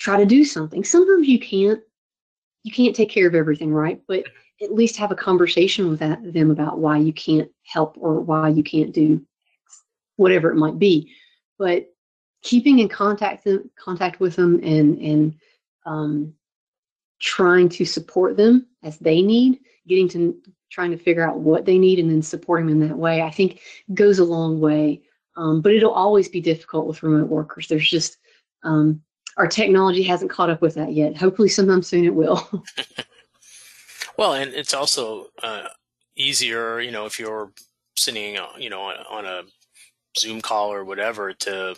try 0.00 0.16
to 0.16 0.26
do 0.26 0.44
something. 0.44 0.82
Sometimes 0.82 1.28
you 1.28 1.38
can't 1.38 1.80
you 2.64 2.72
can't 2.72 2.96
take 2.96 3.10
care 3.10 3.28
of 3.28 3.34
everything, 3.34 3.72
right? 3.72 4.02
But 4.08 4.24
at 4.62 4.74
least 4.74 4.96
have 4.96 5.12
a 5.12 5.16
conversation 5.16 5.88
with 5.88 6.00
that, 6.00 6.20
them 6.34 6.50
about 6.50 6.78
why 6.78 6.98
you 6.98 7.12
can't 7.12 7.50
help 7.64 7.96
or 7.98 8.20
why 8.20 8.48
you 8.48 8.62
can't 8.62 8.92
do 8.92 9.24
whatever 10.16 10.50
it 10.50 10.56
might 10.56 10.78
be. 10.78 11.10
But 11.58 11.86
keeping 12.42 12.78
in 12.78 12.88
contact 12.88 13.46
contact 13.76 14.20
with 14.20 14.36
them 14.36 14.60
and 14.62 14.98
and 14.98 15.34
um, 15.86 16.34
trying 17.20 17.68
to 17.68 17.84
support 17.84 18.36
them 18.36 18.66
as 18.82 18.98
they 18.98 19.22
need, 19.22 19.60
getting 19.86 20.08
to 20.08 20.36
trying 20.70 20.90
to 20.90 20.96
figure 20.96 21.28
out 21.28 21.40
what 21.40 21.64
they 21.64 21.78
need 21.78 21.98
and 21.98 22.10
then 22.10 22.22
supporting 22.22 22.66
them 22.66 22.80
in 22.82 22.88
that 22.88 22.96
way, 22.96 23.22
I 23.22 23.30
think 23.30 23.60
goes 23.92 24.18
a 24.18 24.24
long 24.24 24.60
way. 24.60 25.02
Um, 25.36 25.60
but 25.60 25.72
it'll 25.72 25.92
always 25.92 26.28
be 26.28 26.40
difficult 26.40 26.86
with 26.86 27.02
remote 27.02 27.28
workers. 27.28 27.66
There's 27.68 27.88
just 27.88 28.18
um, 28.62 29.02
our 29.36 29.46
technology 29.46 30.02
hasn't 30.02 30.30
caught 30.30 30.50
up 30.50 30.60
with 30.60 30.74
that 30.74 30.92
yet. 30.92 31.16
Hopefully, 31.16 31.48
sometime 31.48 31.82
soon 31.82 32.04
it 32.04 32.14
will. 32.14 32.64
well, 34.16 34.34
and 34.34 34.52
it's 34.54 34.74
also 34.74 35.26
uh, 35.42 35.68
easier, 36.16 36.80
you 36.80 36.90
know, 36.90 37.06
if 37.06 37.18
you're 37.18 37.52
sitting, 37.96 38.36
you 38.58 38.70
know, 38.70 38.82
on 38.82 39.24
a 39.24 39.42
Zoom 40.18 40.40
call 40.40 40.72
or 40.72 40.84
whatever 40.84 41.32
to 41.32 41.76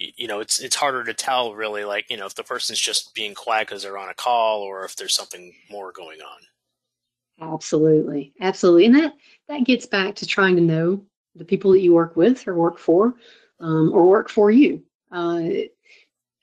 you 0.00 0.26
know 0.26 0.40
it's 0.40 0.60
it's 0.60 0.76
harder 0.76 1.04
to 1.04 1.12
tell 1.12 1.54
really 1.54 1.84
like 1.84 2.06
you 2.08 2.16
know 2.16 2.26
if 2.26 2.34
the 2.34 2.42
person's 2.42 2.80
just 2.80 3.14
being 3.14 3.34
quiet 3.34 3.68
because 3.68 3.82
they're 3.82 3.98
on 3.98 4.08
a 4.08 4.14
call 4.14 4.62
or 4.62 4.84
if 4.84 4.96
there's 4.96 5.14
something 5.14 5.52
more 5.70 5.92
going 5.92 6.20
on. 6.20 7.52
Absolutely. 7.54 8.32
Absolutely. 8.40 8.86
And 8.86 8.94
that 8.96 9.14
that 9.48 9.64
gets 9.64 9.86
back 9.86 10.14
to 10.16 10.26
trying 10.26 10.56
to 10.56 10.62
know 10.62 11.04
the 11.34 11.44
people 11.44 11.72
that 11.72 11.80
you 11.80 11.94
work 11.94 12.16
with 12.16 12.46
or 12.48 12.54
work 12.54 12.78
for 12.78 13.14
um, 13.60 13.92
or 13.92 14.08
work 14.08 14.28
for 14.28 14.50
you. 14.50 14.82
Uh, 15.12 15.42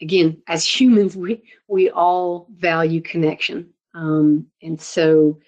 again, 0.01 0.41
as 0.47 0.65
humans, 0.65 1.15
we 1.15 1.41
we 1.67 1.89
all 1.89 2.47
value 2.55 3.01
connection, 3.01 3.69
um, 3.93 4.45
and 4.61 4.79
so 4.79 5.39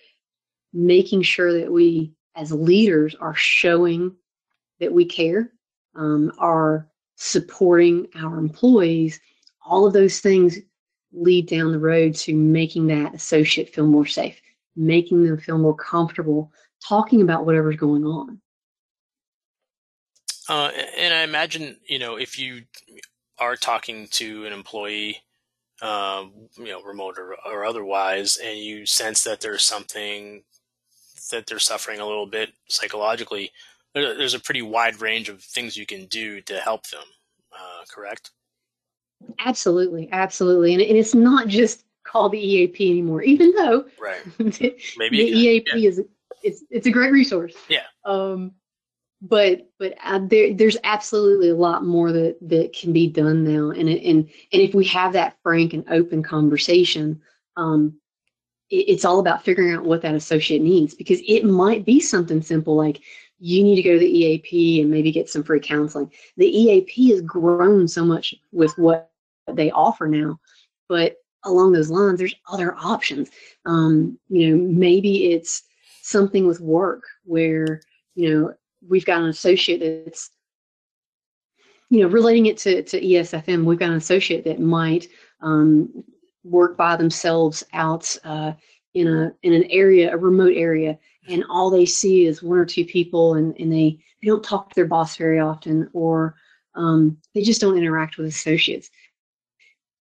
making 0.74 1.22
sure 1.22 1.60
that 1.60 1.72
we, 1.72 2.14
as 2.36 2.52
leaders, 2.52 3.16
are 3.16 3.36
showing 3.36 4.16
that 4.80 4.94
we 4.94 5.04
care, 5.04 5.52
um, 5.96 6.32
are 6.38 6.88
supporting 7.20 8.08
our 8.16 8.38
employees. 8.38 9.20
All 9.66 9.86
of 9.86 9.94
those 9.94 10.20
things 10.20 10.58
lead 11.12 11.48
down 11.48 11.72
the 11.72 11.80
road 11.80 12.16
to 12.16 12.34
making 12.34 12.88
that 12.88 13.14
associate 13.14 13.76
feel 13.76 13.86
more 13.86 14.06
safe, 14.06 14.40
making 14.76 15.26
them 15.26 15.38
feel 15.38 15.58
more 15.58 15.76
comfortable 15.76 16.52
talking 16.88 17.22
about 17.22 17.46
whatever's 17.46 17.76
going 17.76 18.06
on. 18.06 18.40
Uh, 20.48 20.72
and 20.98 21.14
I 21.14 21.24
imagine, 21.24 21.78
you 21.88 22.00
know, 22.00 22.16
if 22.16 22.40
you 22.40 22.64
are 23.38 23.58
talking 23.58 24.08
to 24.12 24.46
an 24.46 24.54
employee, 24.54 25.18
um, 25.82 26.32
you 26.58 26.70
know, 26.70 26.82
remote 26.82 27.18
or, 27.20 27.36
or 27.46 27.66
otherwise, 27.66 28.38
and 28.38 28.58
you 28.58 28.86
sense 28.86 29.24
that 29.26 29.42
there's 29.42 29.64
something 29.64 30.44
that 31.32 31.48
they're 31.48 31.60
suffering 31.60 32.00
a 32.00 32.08
little 32.08 32.26
bit 32.26 32.50
psychologically, 32.70 33.52
there's 33.94 34.34
a 34.34 34.40
pretty 34.40 34.62
wide 34.62 35.02
range 35.02 35.30
of 35.30 35.42
things 35.42 35.78
you 35.78 35.86
can 35.86 36.06
do 36.06 36.42
to 36.42 36.60
help 36.60 36.88
them. 36.90 37.04
Uh, 37.52 37.84
correct? 37.92 38.32
Absolutely, 39.40 40.10
absolutely, 40.12 40.74
and, 40.74 40.82
and 40.82 40.98
it's 40.98 41.16
not 41.16 41.48
just 41.48 41.84
called 42.06 42.32
the 42.32 42.40
EAP 42.40 42.90
anymore, 42.90 43.22
even 43.22 43.52
though 43.56 43.86
right. 44.02 44.22
the, 44.38 44.76
Maybe 44.98 45.18
the 45.18 45.38
EAP 45.38 45.68
yeah. 45.76 45.90
is 45.90 46.02
it's 46.44 46.64
it's 46.70 46.88
a 46.88 46.92
great 46.92 47.12
resource. 47.12 47.54
Yeah. 47.68 47.84
Um, 48.06 48.54
but 49.22 49.70
but 49.78 49.96
uh, 50.04 50.22
there 50.24 50.54
there's 50.54 50.78
absolutely 50.84 51.50
a 51.50 51.56
lot 51.56 51.84
more 51.84 52.12
that 52.12 52.38
that 52.42 52.74
can 52.74 52.94
be 52.94 53.08
done 53.08 53.44
now, 53.44 53.72
and 53.72 53.90
it, 53.90 54.04
and 54.04 54.30
and 54.54 54.62
if 54.62 54.74
we 54.74 54.86
have 54.86 55.14
that 55.14 55.38
frank 55.44 55.74
and 55.74 55.86
open 55.90 56.24
conversation, 56.24 57.22
um, 57.58 58.00
it, 58.70 58.86
it's 58.88 59.06
all 59.06 59.20
about 59.20 59.44
figuring 59.44 59.74
out 59.74 59.84
what 59.84 60.02
that 60.02 60.16
associate 60.16 60.62
needs 60.62 60.94
because 60.94 61.20
it 61.28 61.44
might 61.44 61.86
be 61.86 62.00
something 62.00 62.42
simple 62.42 62.76
like 62.76 63.02
you 63.40 63.64
need 63.64 63.76
to 63.76 63.84
go 63.84 63.94
to 63.94 64.00
the 64.00 64.20
EAP 64.20 64.82
and 64.82 64.92
maybe 64.92 65.12
get 65.12 65.30
some 65.30 65.44
free 65.44 65.60
counseling. 65.60 66.12
The 66.38 66.48
EAP 66.48 67.12
has 67.12 67.22
grown 67.22 67.88
so 67.88 68.04
much 68.06 68.36
with 68.52 68.78
what 68.78 69.12
they 69.48 69.72
offer 69.72 70.08
now, 70.08 70.40
but 70.88 71.16
along 71.44 71.72
those 71.72 71.90
lines, 71.90 72.20
there's 72.20 72.36
other 72.52 72.76
options. 72.76 73.30
Um, 73.66 74.20
you 74.28 74.50
know, 74.50 74.64
maybe 74.72 75.32
it's 75.32 75.64
something 76.02 76.48
with 76.48 76.60
work 76.60 77.04
where 77.24 77.82
you 78.16 78.30
know 78.30 78.54
we've 78.88 79.06
got 79.06 79.22
an 79.22 79.30
associate 79.30 80.06
that's 80.06 80.32
you 81.90 82.02
know 82.02 82.08
relating 82.08 82.48
it 82.48 82.58
to, 82.58 82.82
to 82.84 83.00
esfm 83.02 83.64
we've 83.64 83.80
got 83.80 83.92
an 83.92 83.98
associate 83.98 84.44
that 84.44 84.60
might 84.60 85.08
um, 85.42 86.04
work 86.44 86.76
by 86.78 86.96
themselves 86.96 87.64
out 87.74 88.16
uh, 88.24 88.54
in 88.94 89.08
a 89.08 89.34
in 89.44 89.54
an 89.54 89.66
area 89.70 90.14
a 90.14 90.18
remote 90.18 90.54
area 90.56 90.98
and 91.30 91.46
all 91.50 91.70
they 91.70 91.86
see 91.86 92.26
is 92.26 92.44
one 92.44 92.58
or 92.58 92.66
two 92.66 92.86
people 92.86 93.36
and, 93.36 93.56
and 93.60 93.72
they, 93.72 93.98
they 94.22 94.28
don't 94.28 94.44
talk 94.44 94.70
to 94.70 94.76
their 94.76 94.86
boss 94.86 95.16
very 95.16 95.40
often 95.40 95.90
or 95.94 96.36
um, 96.76 97.18
they 97.34 97.42
just 97.42 97.62
don't 97.62 97.78
interact 97.78 98.18
with 98.18 98.28
associates. 98.28 98.90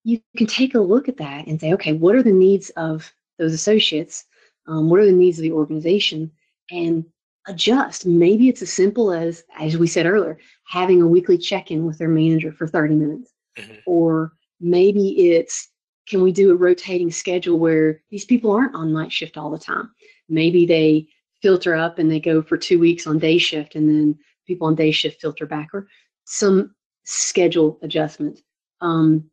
You 0.04 0.20
can 0.36 0.46
take 0.46 0.74
a 0.74 0.80
look 0.80 1.08
at 1.08 1.18
that 1.18 1.46
and 1.46 1.60
say 1.60 1.72
okay 1.74 1.92
what 1.92 2.14
are 2.14 2.22
the 2.22 2.32
needs 2.32 2.70
of 2.70 3.12
those 3.38 3.52
associates? 3.52 4.24
Um, 4.66 4.90
what 4.90 5.00
are 5.00 5.06
the 5.06 5.12
needs 5.12 5.38
of 5.38 5.42
the 5.42 5.52
organization? 5.52 6.30
And 6.70 7.04
adjust. 7.46 8.04
Maybe 8.06 8.48
it's 8.48 8.62
as 8.62 8.72
simple 8.72 9.12
as 9.12 9.44
as 9.58 9.78
we 9.78 9.86
said 9.86 10.06
earlier 10.06 10.38
having 10.66 11.00
a 11.00 11.06
weekly 11.06 11.38
check-in 11.38 11.86
with 11.86 11.98
their 11.98 12.08
manager 12.08 12.52
for 12.52 12.66
30 12.66 12.94
minutes. 12.94 13.32
Mm-hmm. 13.58 13.74
or 13.86 14.32
maybe 14.60 15.30
it's 15.32 15.68
can 16.08 16.22
we 16.22 16.32
do 16.32 16.52
a 16.52 16.56
rotating 16.56 17.10
schedule 17.10 17.58
where 17.58 18.00
these 18.10 18.24
people 18.24 18.52
aren't 18.52 18.74
on 18.74 18.92
night 18.92 19.12
shift 19.12 19.36
all 19.36 19.50
the 19.50 19.58
time? 19.58 19.90
Maybe 20.28 20.64
they 20.64 21.08
filter 21.42 21.74
up 21.74 21.98
and 21.98 22.10
they 22.10 22.20
go 22.20 22.42
for 22.42 22.56
two 22.56 22.78
weeks 22.78 23.06
on 23.06 23.18
day 23.18 23.38
shift 23.38 23.74
and 23.74 23.88
then 23.88 24.18
people 24.46 24.66
on 24.66 24.74
day 24.74 24.90
shift 24.90 25.20
filter 25.20 25.46
back 25.46 25.68
or 25.72 25.86
some 26.24 26.74
schedule 27.04 27.78
adjustment 27.82 28.40
um, 28.80 29.24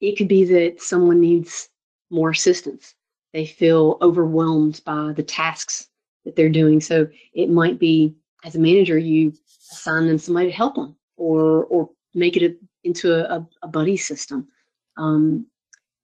it 0.00 0.16
could 0.16 0.28
be 0.28 0.44
that 0.44 0.80
someone 0.80 1.20
needs 1.20 1.68
more 2.10 2.30
assistance 2.30 2.94
they 3.32 3.46
feel 3.46 3.98
overwhelmed 4.00 4.80
by 4.84 5.12
the 5.14 5.22
tasks 5.22 5.88
that 6.24 6.36
they're 6.36 6.48
doing. 6.48 6.80
So 6.80 7.08
it 7.34 7.50
might 7.50 7.78
be 7.78 8.14
as 8.44 8.54
a 8.54 8.58
manager, 8.58 8.98
you 8.98 9.32
assign 9.72 10.06
them 10.06 10.18
somebody 10.18 10.50
to 10.50 10.56
help 10.56 10.76
them 10.76 10.96
or 11.16 11.64
or 11.66 11.90
make 12.14 12.36
it 12.36 12.42
a, 12.42 12.56
into 12.84 13.12
a, 13.14 13.46
a, 13.62 13.68
buddy 13.68 13.96
system. 13.96 14.48
Um, 14.96 15.46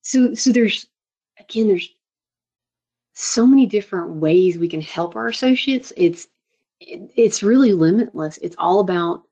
so 0.02 0.34
so 0.34 0.52
there's 0.52 0.87
again 1.38 1.68
there's 1.68 1.88
so 3.14 3.46
many 3.46 3.66
different 3.66 4.11
ways 4.11 4.59
we 4.59 4.68
can 4.68 4.81
help 4.81 5.16
our 5.16 5.29
associates. 5.29 5.92
It's 5.96 6.29
it, 6.81 7.11
it's 7.16 7.42
really 7.42 7.72
limitless. 7.72 8.38
It's 8.38 8.57
all 8.59 8.81
about 8.81 9.22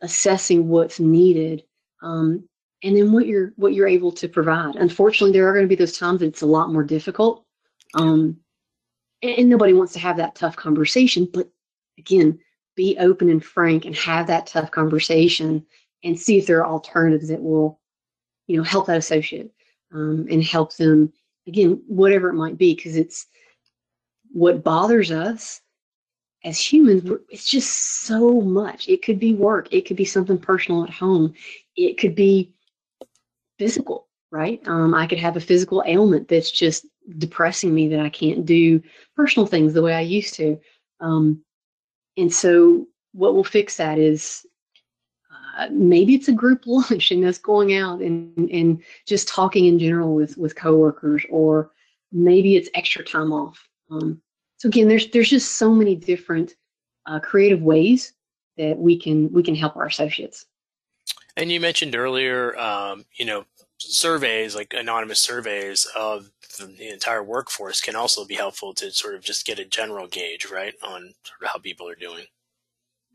assessing 0.00 0.68
what's 0.68 1.00
needed 1.00 1.64
um, 2.02 2.48
and 2.82 2.96
then 2.96 3.12
what 3.12 3.26
you're 3.26 3.52
what 3.56 3.74
you're 3.74 3.88
able 3.88 4.12
to 4.12 4.28
provide. 4.28 4.76
Unfortunately, 4.76 5.32
there 5.32 5.48
are 5.48 5.52
going 5.52 5.64
to 5.64 5.68
be 5.68 5.74
those 5.76 5.98
times 5.98 6.20
that 6.20 6.26
it's 6.26 6.42
a 6.42 6.46
lot 6.46 6.72
more 6.72 6.84
difficult, 6.84 7.44
um, 7.94 8.36
and, 9.22 9.38
and, 9.38 9.48
nobody 9.48 9.72
wants 9.72 9.92
to 9.94 9.98
have 9.98 10.16
that 10.16 10.34
tough 10.34 10.56
conversation. 10.56 11.28
But 11.32 11.50
again, 11.98 12.38
be 12.76 12.96
open 12.98 13.30
and 13.30 13.44
frank 13.44 13.84
and 13.84 13.96
have 13.96 14.26
that 14.28 14.46
tough 14.46 14.70
conversation, 14.70 15.64
and 16.04 16.18
see 16.18 16.38
if 16.38 16.46
there 16.46 16.60
are 16.60 16.72
alternatives 16.72 17.28
that 17.28 17.42
will, 17.42 17.80
you 18.46 18.56
know, 18.56 18.62
help 18.62 18.86
that 18.86 18.98
associate 18.98 19.50
um, 19.92 20.26
and 20.30 20.42
help 20.44 20.76
them 20.76 21.12
again, 21.48 21.82
whatever 21.88 22.28
it 22.28 22.34
might 22.34 22.58
be, 22.58 22.74
because 22.74 22.96
it's 22.96 23.26
what 24.30 24.62
bothers 24.62 25.10
us 25.10 25.60
as 26.44 26.60
humans, 26.60 27.10
it's 27.30 27.48
just 27.48 28.02
so 28.02 28.40
much. 28.40 28.88
It 28.88 29.02
could 29.02 29.18
be 29.18 29.34
work, 29.34 29.72
it 29.72 29.86
could 29.86 29.96
be 29.96 30.04
something 30.04 30.38
personal 30.38 30.84
at 30.84 30.90
home, 30.90 31.34
it 31.76 31.98
could 31.98 32.14
be 32.14 32.52
physical, 33.58 34.06
right? 34.30 34.60
Um, 34.68 34.94
I 34.94 35.06
could 35.06 35.18
have 35.18 35.36
a 35.36 35.40
physical 35.40 35.82
ailment 35.86 36.28
that's 36.28 36.50
just 36.50 36.86
depressing 37.16 37.74
me 37.74 37.88
that 37.88 38.00
I 38.00 38.10
can't 38.10 38.46
do 38.46 38.80
personal 39.16 39.46
things 39.46 39.72
the 39.72 39.82
way 39.82 39.94
I 39.94 40.02
used 40.02 40.34
to. 40.34 40.60
Um, 41.00 41.42
and 42.16 42.32
so, 42.32 42.86
what 43.12 43.34
will 43.34 43.44
fix 43.44 43.78
that 43.78 43.98
is 43.98 44.46
uh, 45.58 45.68
maybe 45.72 46.14
it's 46.14 46.28
a 46.28 46.32
group 46.32 46.62
lunch 46.66 47.10
and 47.10 47.24
us 47.24 47.36
going 47.36 47.74
out 47.74 48.00
and, 48.00 48.48
and 48.50 48.82
just 49.06 49.28
talking 49.28 49.66
in 49.66 49.78
general 49.78 50.14
with, 50.14 50.38
with 50.38 50.56
coworkers, 50.56 51.24
or 51.28 51.72
maybe 52.12 52.56
it's 52.56 52.70
extra 52.74 53.04
time 53.04 53.32
off. 53.32 53.68
Um, 53.90 54.22
so 54.56 54.68
again, 54.68 54.88
there's 54.88 55.10
there's 55.10 55.30
just 55.30 55.56
so 55.56 55.72
many 55.72 55.94
different 55.94 56.54
uh, 57.06 57.20
creative 57.20 57.62
ways 57.62 58.12
that 58.56 58.76
we 58.76 58.98
can 58.98 59.32
we 59.32 59.42
can 59.42 59.54
help 59.54 59.76
our 59.76 59.86
associates. 59.86 60.46
And 61.36 61.50
you 61.50 61.60
mentioned 61.60 61.94
earlier, 61.94 62.58
um, 62.58 63.04
you 63.14 63.24
know, 63.24 63.44
surveys 63.78 64.56
like 64.56 64.74
anonymous 64.74 65.20
surveys 65.20 65.86
of 65.96 66.30
the 66.58 66.92
entire 66.92 67.22
workforce 67.22 67.80
can 67.80 67.94
also 67.94 68.24
be 68.24 68.34
helpful 68.34 68.74
to 68.74 68.90
sort 68.90 69.14
of 69.14 69.22
just 69.22 69.46
get 69.46 69.60
a 69.60 69.64
general 69.64 70.08
gauge, 70.08 70.46
right, 70.50 70.74
on 70.82 71.14
sort 71.22 71.42
of 71.42 71.48
how 71.52 71.58
people 71.60 71.88
are 71.88 71.94
doing. 71.94 72.24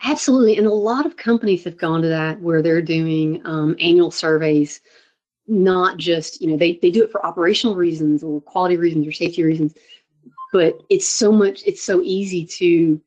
Absolutely, 0.04 0.58
and 0.58 0.68
a 0.68 0.74
lot 0.74 1.06
of 1.06 1.16
companies 1.16 1.64
have 1.64 1.78
gone 1.78 2.02
to 2.02 2.10
that 2.10 2.40
where 2.42 2.62
they're 2.62 2.82
doing 2.82 3.42
um, 3.46 3.76
annual 3.80 4.12
surveys. 4.12 4.82
Not 5.48 5.98
just 5.98 6.42
you 6.42 6.50
know 6.50 6.58
they 6.58 6.78
they 6.82 6.92
do 6.92 7.04
it 7.04 7.12
for 7.12 7.26
operational 7.26 7.76
reasons 7.76 8.24
or 8.24 8.42
quality 8.42 8.78
reasons 8.78 9.08
or 9.08 9.12
safety 9.12 9.44
reasons, 9.44 9.74
but 10.52 10.82
it's 10.90 11.08
so 11.08 11.32
much 11.32 11.64
it's 11.66 11.84
so 11.84 12.02
easy 12.02 12.46
to 12.46 13.02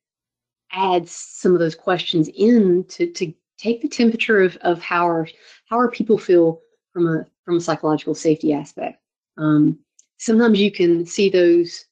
add 0.73 1.09
some 1.09 1.53
of 1.53 1.59
those 1.59 1.75
questions 1.75 2.29
in 2.37 2.85
to 2.89 3.11
to 3.13 3.33
take 3.59 3.83
the 3.83 3.89
temperature 3.89 4.43
of, 4.43 4.57
of 4.59 4.81
how 4.81 5.09
are 5.09 5.29
how 5.69 5.79
are 5.79 5.91
people 5.91 6.19
feel 6.19 6.61
from 6.93 7.09
a 7.09 7.27
from 7.45 7.57
a 7.57 7.61
psychological 7.61 8.15
safety 8.15 8.53
aspect. 8.53 9.01
Um, 9.39 9.79
sometimes 10.19 10.59
you 10.61 10.73
can 10.73 11.07
see 11.07 11.29
those 11.31 11.87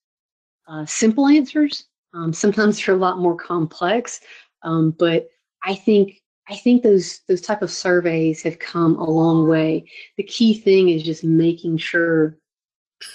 uh, 0.69 0.87
simple 0.87 1.27
answers. 1.29 1.87
Um, 2.15 2.33
sometimes 2.33 2.85
they're 2.85 2.95
a 2.95 2.99
lot 2.99 3.19
more 3.19 3.37
complex, 3.37 4.21
um, 4.65 4.91
but 4.91 5.29
I 5.63 5.75
think 5.75 6.21
I 6.49 6.57
think 6.57 6.83
those 6.83 7.21
those 7.29 7.41
type 7.41 7.63
of 7.63 7.71
surveys 7.71 8.43
have 8.43 8.59
come 8.59 8.97
a 8.97 9.09
long 9.09 9.49
way. 9.49 9.89
The 10.17 10.25
key 10.25 10.55
thing 10.55 10.89
is 10.89 11.03
just 11.03 11.25
making 11.25 11.79
sure 11.79 12.37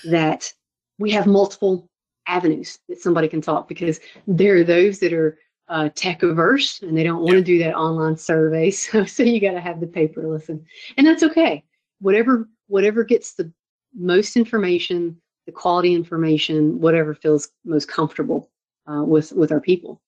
that 0.05 0.51
we 0.97 1.11
have 1.11 1.27
multiple 1.27 1.89
avenues 2.27 2.79
that 2.87 3.01
somebody 3.01 3.27
can 3.27 3.41
talk 3.41 3.67
because 3.67 3.99
there 4.27 4.57
are 4.57 4.63
those 4.63 4.99
that 4.99 5.13
are 5.13 5.37
uh, 5.67 5.89
tech 5.95 6.23
averse 6.23 6.81
and 6.81 6.97
they 6.97 7.03
don't 7.03 7.21
want 7.21 7.35
to 7.35 7.43
do 7.43 7.59
that 7.59 7.75
online 7.75 8.17
survey. 8.17 8.71
So, 8.71 9.05
so 9.05 9.23
you 9.23 9.39
got 9.39 9.51
to 9.51 9.61
have 9.61 9.79
the 9.79 9.87
paper 9.87 10.27
listen, 10.27 10.65
and 10.97 11.05
that's 11.05 11.23
okay. 11.23 11.63
Whatever 11.99 12.47
whatever 12.67 13.03
gets 13.03 13.33
the 13.33 13.51
most 13.95 14.37
information, 14.37 15.19
the 15.45 15.51
quality 15.51 15.93
information, 15.93 16.79
whatever 16.79 17.13
feels 17.13 17.49
most 17.65 17.87
comfortable 17.87 18.49
uh, 18.87 19.03
with 19.03 19.31
with 19.33 19.51
our 19.51 19.61
people. 19.61 20.01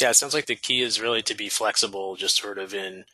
Yeah, 0.00 0.10
it 0.10 0.14
sounds 0.14 0.34
like 0.34 0.46
the 0.46 0.56
key 0.56 0.82
is 0.82 1.00
really 1.00 1.22
to 1.22 1.34
be 1.34 1.48
flexible, 1.48 2.16
just 2.16 2.36
sort 2.36 2.58
of 2.58 2.74
in 2.74 3.04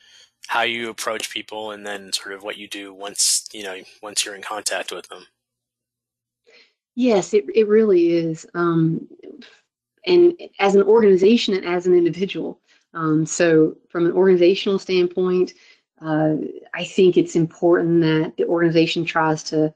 how 0.49 0.63
you 0.63 0.91
approach 0.91 1.31
people, 1.31 1.71
and 1.71 1.87
then 1.87 2.13
sort 2.13 2.35
of 2.35 2.43
what 2.43 2.57
you 2.57 2.69
do 2.69 2.93
once 2.93 3.49
you 3.53 3.63
know 3.63 3.77
once 4.03 4.25
you're 4.25 4.35
in 4.35 4.43
contact 4.43 4.93
with 4.93 5.09
them. 5.09 5.27
Yes, 6.95 7.35
it 7.35 7.45
it 7.55 7.69
really 7.69 8.13
is. 8.13 8.47
Um, 8.55 9.09
and 10.07 10.35
as 10.59 10.75
an 10.75 10.83
organization 10.83 11.55
and 11.55 11.65
as 11.65 11.87
an 11.87 11.95
individual. 11.95 12.61
Um, 12.95 13.25
so, 13.25 13.77
from 13.89 14.07
an 14.07 14.13
organizational 14.13 14.79
standpoint, 14.79 15.55
uh, 16.05 16.35
I 16.75 16.85
think 16.85 17.17
it's 17.17 17.37
important 17.37 18.03
that 18.03 18.35
the 18.37 18.47
organization 18.47 19.05
tries 19.05 19.43
to 19.45 19.73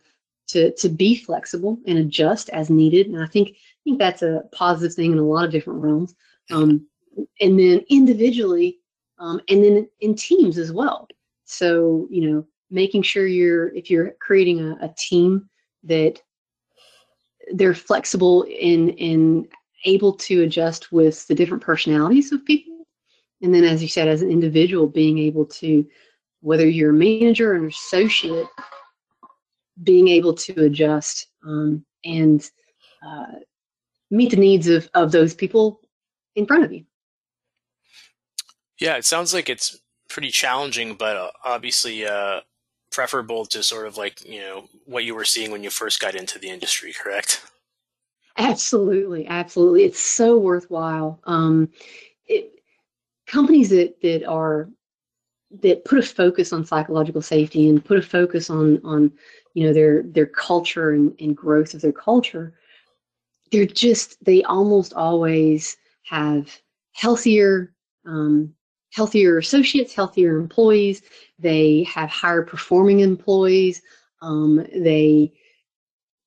to 0.48 0.72
to 0.72 0.88
be 0.88 1.14
flexible 1.14 1.78
and 1.86 1.98
adjust 1.98 2.50
as 2.50 2.68
needed. 2.68 3.06
And 3.06 3.22
I 3.22 3.26
think 3.26 3.50
I 3.50 3.80
think 3.84 3.98
that's 3.98 4.22
a 4.22 4.42
positive 4.52 4.94
thing 4.94 5.12
in 5.12 5.18
a 5.18 5.22
lot 5.22 5.44
of 5.44 5.50
different 5.50 5.82
realms. 5.82 6.14
Um, 6.50 6.86
and 7.40 7.58
then 7.58 7.84
individually, 7.88 8.78
um, 9.18 9.40
and 9.48 9.62
then 9.64 9.88
in 10.00 10.14
teams 10.14 10.58
as 10.58 10.72
well. 10.72 11.08
So 11.44 12.06
you 12.10 12.30
know, 12.30 12.46
making 12.70 13.02
sure 13.02 13.26
you're 13.26 13.74
if 13.74 13.90
you're 13.90 14.12
creating 14.20 14.60
a, 14.60 14.86
a 14.86 14.94
team 14.96 15.48
that 15.84 16.20
they're 17.52 17.74
flexible 17.74 18.42
in 18.42 18.90
in 18.90 19.48
able 19.84 20.12
to 20.12 20.42
adjust 20.42 20.90
with 20.92 21.26
the 21.28 21.34
different 21.34 21.62
personalities 21.62 22.32
of 22.32 22.44
people. 22.44 22.86
And 23.42 23.54
then, 23.54 23.64
as 23.64 23.82
you 23.82 23.88
said, 23.88 24.08
as 24.08 24.22
an 24.22 24.30
individual, 24.30 24.86
being 24.86 25.18
able 25.18 25.46
to 25.46 25.86
whether 26.40 26.68
you're 26.68 26.90
a 26.90 26.94
manager 26.94 27.52
or 27.52 27.56
an 27.56 27.66
associate, 27.66 28.46
being 29.82 30.08
able 30.08 30.34
to 30.34 30.64
adjust 30.64 31.26
um, 31.46 31.84
and 32.04 32.48
uh, 33.06 33.26
meet 34.10 34.30
the 34.30 34.36
needs 34.36 34.68
of, 34.68 34.88
of 34.94 35.12
those 35.12 35.34
people 35.34 35.80
in 36.34 36.46
front 36.46 36.64
of 36.64 36.72
you. 36.72 36.84
Yeah, 38.78 38.96
it 38.96 39.04
sounds 39.04 39.32
like 39.32 39.48
it's 39.48 39.80
pretty 40.08 40.30
challenging, 40.30 40.94
but 40.94 41.16
uh, 41.16 41.30
obviously 41.44 42.06
uh, 42.06 42.40
preferable 42.90 43.46
to 43.46 43.62
sort 43.62 43.86
of 43.86 43.96
like, 43.96 44.24
you 44.28 44.40
know, 44.40 44.68
what 44.84 45.04
you 45.04 45.14
were 45.14 45.24
seeing 45.24 45.50
when 45.50 45.62
you 45.62 45.70
first 45.70 46.00
got 46.00 46.14
into 46.14 46.38
the 46.38 46.48
industry, 46.48 46.92
correct? 46.92 47.44
Absolutely, 48.38 49.26
absolutely. 49.26 49.84
It's 49.84 50.00
so 50.00 50.36
worthwhile. 50.36 51.20
Um, 51.24 51.70
it, 52.26 52.52
companies 53.26 53.70
that, 53.70 54.00
that 54.02 54.24
are 54.26 54.68
that 55.62 55.84
put 55.84 55.98
a 55.98 56.02
focus 56.02 56.52
on 56.52 56.64
psychological 56.64 57.22
safety 57.22 57.68
and 57.68 57.84
put 57.84 57.98
a 57.98 58.02
focus 58.02 58.50
on 58.50 58.80
on 58.84 59.12
you 59.54 59.66
know 59.66 59.72
their 59.72 60.02
their 60.02 60.26
culture 60.26 60.90
and, 60.90 61.14
and 61.20 61.36
growth 61.36 61.72
of 61.72 61.80
their 61.80 61.92
culture 61.92 62.54
they're 63.52 63.64
just 63.64 64.22
they 64.24 64.42
almost 64.42 64.92
always 64.94 65.76
have 66.02 66.60
healthier 66.92 67.72
um, 68.04 68.52
healthier 68.92 69.38
associates 69.38 69.94
healthier 69.94 70.36
employees 70.36 71.02
they 71.38 71.82
have 71.84 72.08
higher 72.10 72.42
performing 72.42 73.00
employees 73.00 73.82
um, 74.22 74.66
they 74.74 75.32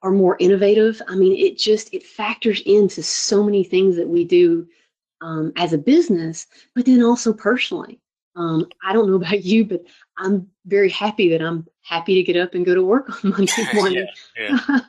are 0.02 0.12
more 0.12 0.38
innovative 0.40 1.02
i 1.08 1.16
mean 1.16 1.36
it 1.36 1.58
just 1.58 1.94
it 1.94 2.04
factors 2.04 2.62
into 2.66 3.02
so 3.04 3.44
many 3.44 3.64
things 3.64 3.96
that 3.96 4.08
we 4.08 4.24
do 4.24 4.68
um, 5.22 5.52
as 5.56 5.74
a 5.74 5.78
business 5.78 6.48
but 6.76 6.86
then 6.86 7.04
also 7.04 7.34
personally 7.34 8.00
um, 8.36 8.68
I 8.84 8.94
don't 8.94 9.08
know 9.08 9.16
about 9.24 9.44
you, 9.44 9.66
but 9.66 9.84
I'm 10.18 10.48
very 10.66 10.90
happy 10.90 11.30
that 11.30 11.42
I'm 11.42 11.68
happy 11.82 12.16
to 12.16 12.24
get 12.24 12.42
up 12.42 12.56
and 12.56 12.66
go 12.66 12.74
to 12.74 12.84
work 12.84 13.10
on 13.24 13.32
Monday 13.32 13.68
morning. 13.74 14.08
yeah, 14.38 14.60
yeah. 14.68 14.80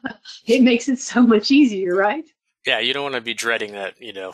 it 0.46 0.62
makes 0.62 0.88
it 0.88 0.98
so 0.98 1.22
much 1.22 1.50
easier, 1.50 1.94
right? 1.94 2.24
Yeah, 2.66 2.78
you 2.78 2.92
don't 2.92 3.02
want 3.02 3.14
to 3.14 3.20
be 3.20 3.34
dreading 3.34 3.72
that, 3.72 4.00
you 4.00 4.12
know, 4.12 4.32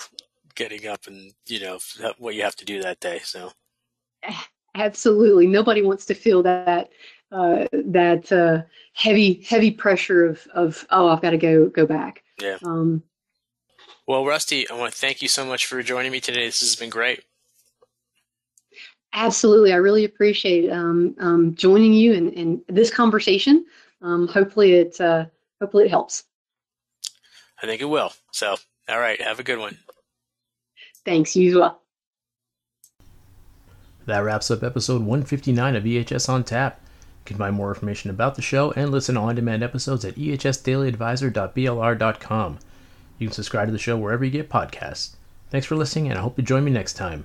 getting 0.57 0.87
up 0.89 1.07
and, 1.07 1.33
you 1.47 1.61
know, 1.61 1.79
what 2.19 2.35
you 2.35 2.43
have 2.43 2.57
to 2.57 2.65
do 2.65 2.83
that 2.83 3.01
day. 3.01 3.21
So, 3.23 3.53
absolutely. 4.75 5.47
Nobody 5.47 5.83
wants 5.83 6.07
to 6.07 6.15
feel 6.15 6.43
that. 6.43 6.91
Uh, 7.33 7.67
that 7.73 8.31
uh, 8.31 8.63
heavy, 8.93 9.45
heavy 9.49 9.73
pressure 9.73 10.25
of, 10.25 10.47
of 10.55 10.87
oh, 10.91 11.09
I've 11.09 11.21
got 11.21 11.31
to 11.31 11.37
go 11.37 11.67
go 11.67 11.85
back. 11.85 12.23
Yeah. 12.41 12.57
Um, 12.65 13.03
well, 14.07 14.23
Rusti, 14.23 14.65
I 14.71 14.75
want 14.75 14.93
to 14.93 14.99
thank 14.99 15.21
you 15.23 15.27
so 15.27 15.45
much 15.45 15.67
for 15.67 15.83
joining 15.83 16.13
me 16.13 16.21
today. 16.21 16.47
This 16.47 16.61
has 16.61 16.77
been 16.77 16.89
great. 16.89 17.25
Absolutely. 19.13 19.73
I 19.73 19.77
really 19.77 20.05
appreciate 20.05 20.71
um, 20.71 21.17
um, 21.19 21.55
joining 21.57 21.93
you 21.93 22.13
in, 22.13 22.31
in 22.33 22.63
this 22.69 22.91
conversation. 22.91 23.67
Um, 24.03 24.29
hopefully 24.29 24.75
it 24.75 25.01
uh, 25.01 25.25
hopefully 25.61 25.87
it 25.87 25.91
helps. 25.91 26.25
I 27.61 27.67
think 27.67 27.81
it 27.81 27.87
will. 27.87 28.13
So, 28.31 28.57
all 28.89 29.01
right. 29.01 29.21
Have 29.21 29.41
a 29.41 29.43
good 29.43 29.59
one. 29.59 29.77
Thanks. 31.07 31.35
You 31.35 31.49
as 31.49 31.57
well. 31.57 31.81
That 34.05 34.19
wraps 34.19 34.51
up 34.51 34.63
episode 34.63 35.01
159 35.01 35.77
of 35.77 35.85
EHS 35.85 36.29
on 36.29 36.45
Tap. 36.45 36.79
You 36.83 36.89
can 37.25 37.39
find 37.39 37.57
more 37.57 37.71
information 37.71 38.11
about 38.11 38.35
the 38.35 38.43
show 38.43 38.73
and 38.73 38.91
listen 38.91 39.15
to 39.15 39.23
on-demand 39.23 39.63
episodes 39.63 40.05
at 40.05 40.17
ehsdailyadvisor.blr.com. 40.17 42.59
You 43.19 43.29
can 43.29 43.35
subscribe 43.35 43.69
to 43.69 43.73
the 43.73 43.79
show 43.79 43.97
wherever 43.97 44.23
you 44.25 44.31
get 44.31 44.51
podcasts. 44.51 45.15
Thanks 45.51 45.67
for 45.67 45.77
listening, 45.77 46.11
and 46.11 46.19
I 46.19 46.23
hope 46.23 46.37
you 46.37 46.45
join 46.45 46.65
me 46.65 46.71
next 46.71 46.93
time. 46.95 47.25